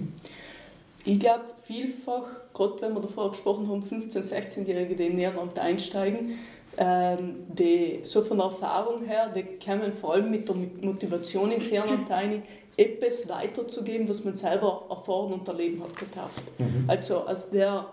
[1.09, 6.39] Ich glaube, vielfach, gerade wenn wir davor gesprochen haben, 15-, 16-Jährige, die in Ehrenamt einsteigen,
[6.77, 11.69] ähm, die so von der Erfahrung her, die kommen vor allem mit der Motivation ins
[11.69, 12.43] Ehrenamt ein,
[12.77, 16.43] etwas weiterzugeben, was man selber erfahren und erleben hat, getauft.
[16.59, 16.85] Mhm.
[16.87, 17.87] Also aus der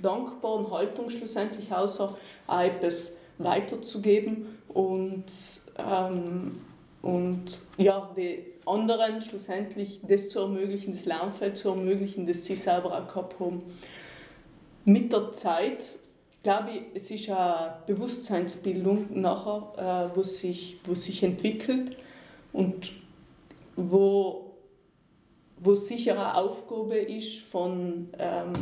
[0.00, 2.14] dankbaren Haltung schlussendlich außer
[2.46, 5.24] auch etwas weiterzugeben und,
[5.78, 6.60] ähm,
[7.02, 12.98] und ja, die anderen schlussendlich das zu ermöglichen, das Lernfeld zu ermöglichen, das sie selber
[12.98, 13.60] auch gehabt haben.
[14.84, 15.82] Mit der Zeit,
[16.42, 21.96] glaube ich, es ist eine Bewusstseinsbildung nachher, äh, wo, sich, sich entwickelt
[22.52, 22.92] und
[23.76, 24.52] wo,
[25.58, 28.52] wo sicher eine Aufgabe ist von ähm,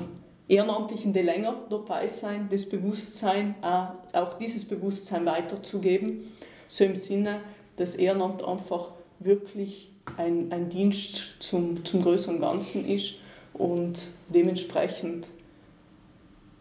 [0.49, 6.33] Ehrenamtlichen, die länger dabei sein, das Bewusstsein, äh, auch dieses Bewusstsein weiterzugeben,
[6.69, 7.41] so im Sinne,
[7.79, 13.15] dass Ehrenamt einfach wirklich ein, ein Dienst zum, zum größeren Ganzen ist
[13.55, 15.27] und dementsprechend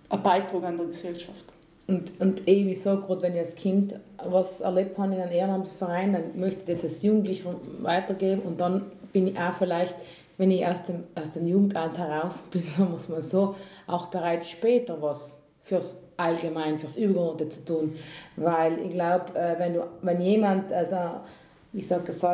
[0.10, 1.46] ein Beitrag an der Gesellschaft.
[1.88, 6.14] Und, und eben so, gerade wenn ich als Kind was erlebt habe in einem Ehrenamtverein,
[6.14, 9.96] dann möchte ich das als Jugendlicher weitergeben und dann bin ich auch vielleicht,
[10.38, 13.56] wenn ich aus dem, aus dem Jugendalter heraus bin, sagen wir es mal so,
[13.86, 17.96] auch bereit, später was fürs Allgemein, fürs Übergeordnete zu tun.
[18.36, 20.96] Weil ich glaube, äh, wenn, wenn jemand, also
[21.74, 22.26] ich sage es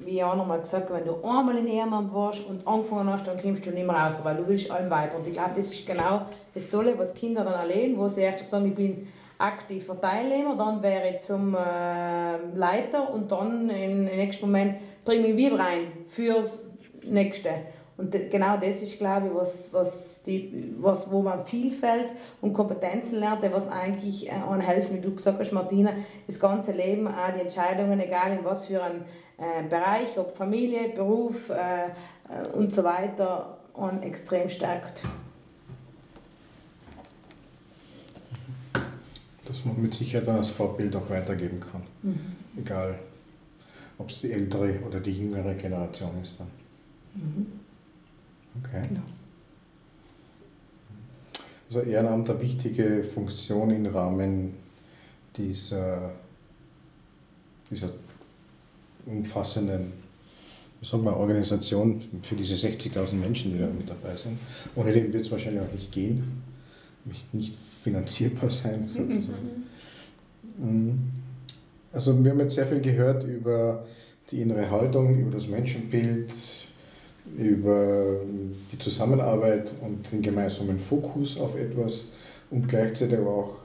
[0.00, 3.66] wie auch nochmal gesagt, wenn du einmal in Ehrenamt warst und angefangen hast, dann kommst
[3.66, 5.16] du nicht mehr raus, weil du willst allem weiter.
[5.18, 6.22] Und ich glaube, das ist genau
[6.54, 9.08] das Tolle, was Kinder dann erleben, wo sie erst sagen, ich bin
[9.38, 15.36] aktiver Teilnehmer, dann wäre ich zum äh, Leiter und dann im nächsten Moment bringe ich
[15.36, 16.64] wieder rein fürs
[17.04, 17.50] Nächste.
[17.98, 22.06] Und genau das ist, glaube ich, was, was die, was, wo man Vielfalt
[22.40, 25.92] und Kompetenzen lernt, was eigentlich äh, an helfen, wie du gesagt hast, Martina,
[26.26, 29.02] das ganze Leben, auch die Entscheidungen, egal in was für einem
[29.36, 35.02] äh, Bereich, ob Familie, Beruf äh, äh und so weiter, und extrem stärkt.
[39.48, 41.82] das man mit Sicherheit dann als Vorbild auch weitergeben kann.
[42.02, 42.36] Mhm.
[42.58, 42.98] Egal,
[43.96, 46.48] ob es die ältere oder die jüngere Generation ist dann.
[47.14, 47.46] Mhm.
[48.62, 48.82] Okay.
[48.88, 49.02] Genau.
[51.68, 54.54] Also Ehrenamt eine wichtige Funktion im Rahmen
[55.36, 56.12] dieser,
[57.70, 57.90] dieser
[59.04, 59.92] umfassenden
[60.82, 64.38] sagen wir, Organisation für diese 60.000 Menschen, die da mit dabei sind.
[64.76, 66.42] Ohne den wird es wahrscheinlich auch nicht gehen,
[67.04, 69.66] nicht, nicht finanzierbar sein sozusagen.
[70.58, 70.98] Mhm.
[71.92, 73.86] Also wir haben jetzt sehr viel gehört über
[74.30, 76.30] die innere Haltung, über das Menschenbild,
[77.36, 78.20] über
[78.72, 82.08] die Zusammenarbeit und den gemeinsamen Fokus auf etwas
[82.50, 83.56] und gleichzeitig auch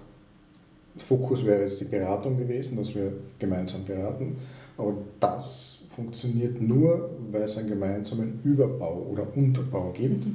[0.97, 4.35] Fokus wäre jetzt die Beratung gewesen, dass wir gemeinsam beraten.
[4.77, 10.25] Aber das funktioniert nur, weil es einen gemeinsamen Überbau oder Unterbau gibt.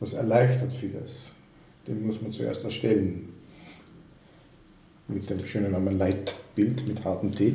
[0.00, 1.32] Das erleichtert vieles.
[1.86, 3.30] Den muss man zuerst erstellen.
[5.08, 7.54] Mit dem schönen Namen Leitbild mit hartem T.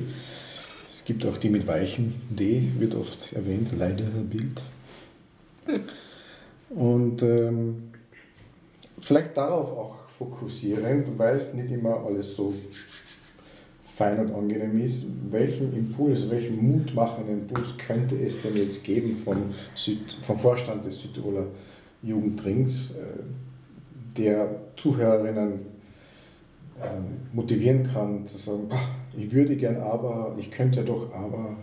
[0.93, 4.61] Es gibt auch die mit weichem D, wird oft erwähnt, Leiderbild.
[6.69, 7.91] Und ähm,
[8.99, 12.53] vielleicht darauf auch fokussieren, weil es nicht immer alles so
[13.83, 15.05] fein und angenehm ist.
[15.29, 21.01] Welchen Impuls, welchen mutmachenden Impuls könnte es denn jetzt geben vom, Süd, vom Vorstand des
[21.01, 21.47] Südtiroler
[22.01, 25.59] Jugendrings, äh, der Zuhörerinnen
[26.81, 27.03] ähm,
[27.33, 28.69] motivieren kann, zu sagen,
[29.17, 31.57] ich würde gern aber, ich könnte doch aber,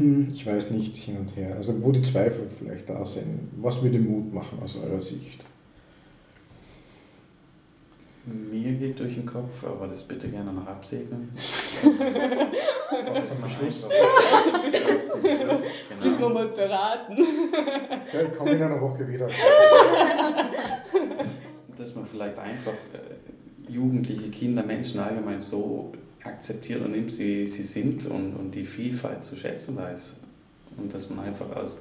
[0.00, 1.54] hm, ich weiß nicht, hin und her.
[1.56, 3.50] Also wo die Zweifel vielleicht da sind.
[3.60, 5.44] Was würde Mut machen aus eurer Sicht?
[8.26, 11.30] Mir geht durch den Kopf, aber das bitte gerne noch absegnen.
[13.14, 13.80] das zum Schluss.
[13.82, 15.08] zum Schluss.
[15.08, 15.62] Zum Schluss.
[15.88, 16.04] Genau.
[16.04, 17.16] Müssen wir mal beraten.
[18.12, 19.28] ja, ich komme in einer Woche wieder.
[21.76, 25.92] Dass man vielleicht einfach äh, Jugendliche, Kinder, Menschen allgemein so
[26.24, 30.16] akzeptiert und nimmt, wie sie sind und, und die Vielfalt zu schätzen weiß.
[30.76, 31.80] Und dass man einfach aus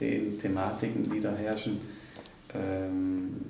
[0.00, 1.80] den Thematiken, die da herrschen,
[2.54, 3.40] ähm,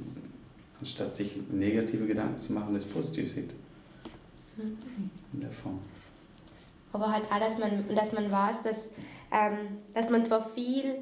[0.79, 3.51] anstatt sich negative Gedanken zu machen, das positiv sieht.
[4.57, 5.11] Mhm.
[5.33, 5.79] In der Form.
[6.93, 8.91] Aber halt auch, dass man, dass man weiß, dass,
[9.31, 10.97] ähm, dass man zwar viel,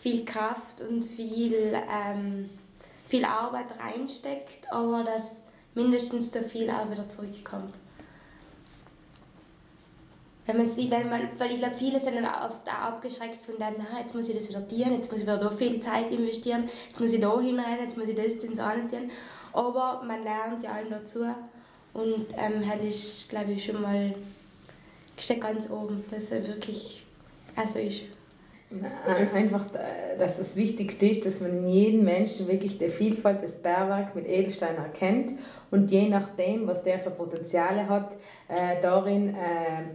[0.00, 2.48] viel Kraft und viel, ähm,
[3.06, 5.40] viel Arbeit reinsteckt, aber dass
[5.74, 7.74] mindestens so viel auch wieder zurückkommt.
[10.46, 13.54] Wenn man sieht, weil, man, weil ich glaube, viele sind dann oft auch abgeschreckt von
[13.54, 16.10] dem, na, jetzt muss ich das wieder dienen, jetzt muss ich wieder da viel Zeit
[16.10, 19.10] investieren, jetzt muss ich da hinein, jetzt muss ich das, das, das tun.
[19.54, 21.20] Aber man lernt ja allem dazu
[21.94, 24.14] und ähm, das ist, glaube ich, schon mal
[25.40, 27.04] ganz oben, dass er wirklich
[27.56, 28.02] also ist.
[29.34, 33.56] Einfach, äh, dass das Wichtigste ist, dass man in jedem Menschen wirklich die Vielfalt des
[33.56, 35.34] Bärwerk mit Edelstein erkennt
[35.70, 38.16] und je nachdem, was der für Potenziale hat,
[38.48, 39.34] äh, darin äh,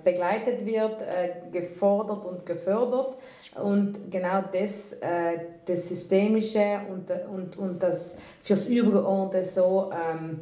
[0.03, 3.17] begleitet wird, äh, gefordert und gefördert.
[3.61, 10.41] Und genau das, äh, das Systemische und, und, und das fürs Übergeordnete so ähm,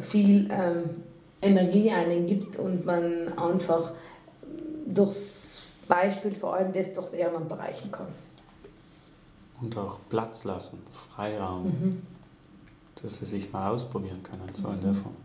[0.00, 1.02] viel ähm,
[1.42, 3.92] Energie einen gibt und man einfach
[4.86, 8.08] durchs Beispiel vor allem das durchs Ehrenamt erreichen kann.
[9.60, 12.02] Und auch Platz lassen, Freiraum, mhm.
[13.02, 14.96] dass sie sich mal ausprobieren können, so in der mhm.
[14.96, 15.16] Form.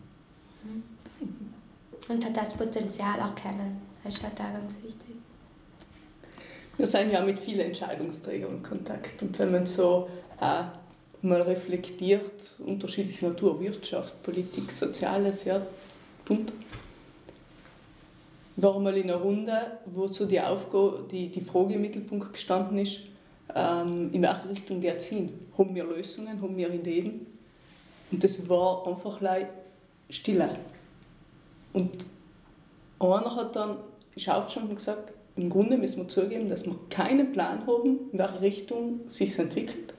[2.08, 5.16] Und hat das Potenzial erkennen, das ist halt auch ganz wichtig.
[6.78, 10.10] Wir sind ja mit vielen Entscheidungsträgern in Kontakt und wenn man so
[10.40, 10.64] äh,
[11.22, 15.62] mal reflektiert, unterschiedliche Natur, Wirtschaft, Politik, Soziales, ja,
[16.26, 16.52] bunt,
[18.56, 22.78] war mal in einer Runde, wo so die, Aufgabe, die, die Frage im Mittelpunkt gestanden
[22.78, 23.00] ist,
[23.56, 25.30] ähm, in welche Richtung geht es hin?
[25.58, 27.28] Haben wir Lösungen, haben wir Ideen?
[28.12, 29.20] Und das war einfach
[30.10, 30.50] stille.
[31.74, 32.06] Und
[33.00, 33.78] einer hat dann
[34.16, 38.20] ist aufgestanden und gesagt, im Grunde müssen wir zugeben, dass wir keinen Plan haben, in
[38.20, 39.94] welche Richtung sich entwickelt,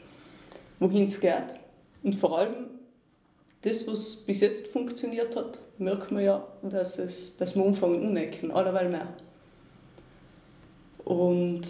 [0.79, 1.55] wohin es geht.
[2.03, 2.67] Und vor allem
[3.63, 8.51] das, was bis jetzt funktioniert hat, merkt man ja, dass, es, dass wir anfangen unecken,
[8.51, 9.09] allerweil mehr.
[11.05, 11.63] Und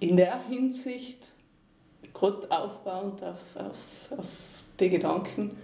[0.00, 1.18] in der Hinsicht,
[2.14, 4.26] gerade aufbauend auf, auf, auf
[4.78, 5.56] die Gedanken,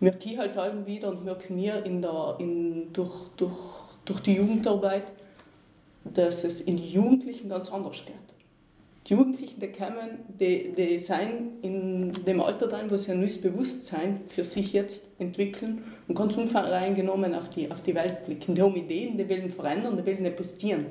[0.00, 3.58] merke ich halt allem wieder und merke mir in der, in, durch, durch,
[4.04, 5.10] durch die Jugendarbeit,
[6.04, 8.27] dass es in Jugendlichen ganz anders geht
[9.08, 13.40] die Jugendlichen, die kommen, die, die sind in dem Alter drin, wo sie ein neues
[13.40, 18.54] Bewusstsein für sich jetzt entwickeln und ganz unvoreingenommen auf die, auf die Welt blicken.
[18.54, 20.86] Die haben Ideen, die wollen verändern, die wollen investieren.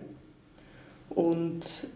[1.10, 1.88] Und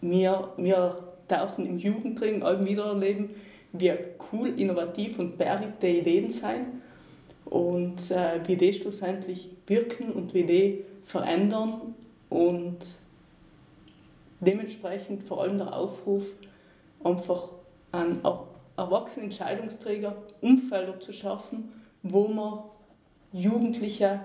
[0.00, 0.96] wir, wir
[1.30, 3.30] dürfen im Jugendring allem wieder erleben,
[3.72, 3.92] wie
[4.32, 6.82] cool, innovativ und bärig die Ideen sein
[7.44, 11.94] und äh, wie die schlussendlich wirken und wie die verändern
[12.28, 12.78] und
[14.40, 16.24] dementsprechend vor allem der Aufruf,
[17.02, 17.48] einfach
[17.92, 18.20] an
[18.76, 21.72] erwachsene Entscheidungsträger Umfelder zu schaffen,
[22.02, 22.60] wo man
[23.32, 24.20] Jugendliche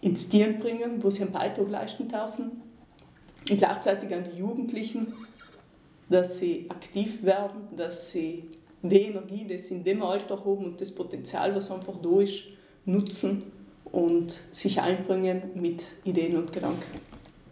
[0.00, 2.62] ins Tieren bringen, wo sie einen Beitrag leisten dürfen
[3.50, 5.14] und gleichzeitig an die Jugendlichen,
[6.08, 8.44] dass sie aktiv werden, dass sie
[8.82, 12.44] die Energie, die sie in dem Alter haben und das Potenzial, was einfach da ist,
[12.84, 13.44] nutzen
[13.84, 17.00] und sich einbringen mit Ideen und Gedanken.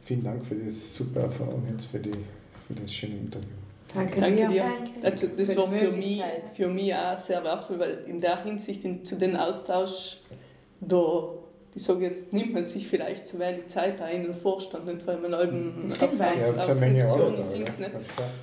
[0.04, 3.48] Vielen Dank für das super Erfahrung jetzt, für, die, für das schöne Interview.
[3.94, 4.64] Danke, Danke dir.
[4.64, 4.90] Danke.
[5.02, 6.22] Also das für war für mich,
[6.54, 10.18] für mich auch sehr wertvoll, weil in der Hinsicht in, zu dem Austausch,
[10.80, 11.28] da,
[11.74, 15.06] ich sage jetzt, nimmt man sich vielleicht zu wenig Zeit ein in den Vorstand, nicht,
[15.06, 17.38] weil man allem Stimmt, auf, ja, auf, auf Menge Arbeit,
[17.80, 17.86] ja,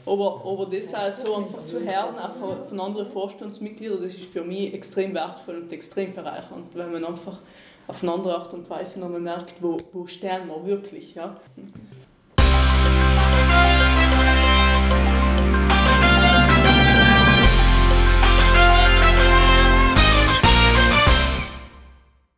[0.06, 4.44] aber, aber das auch so einfach zu hören, auch von anderen Vorstandsmitgliedern, das ist für
[4.44, 7.40] mich extrem wertvoll und extrem bereichernd, weil man einfach
[7.88, 11.16] auf eine andere Art und Weise nochmal merkt, wo, wo stehen wir wirklich.
[11.16, 11.38] Ja?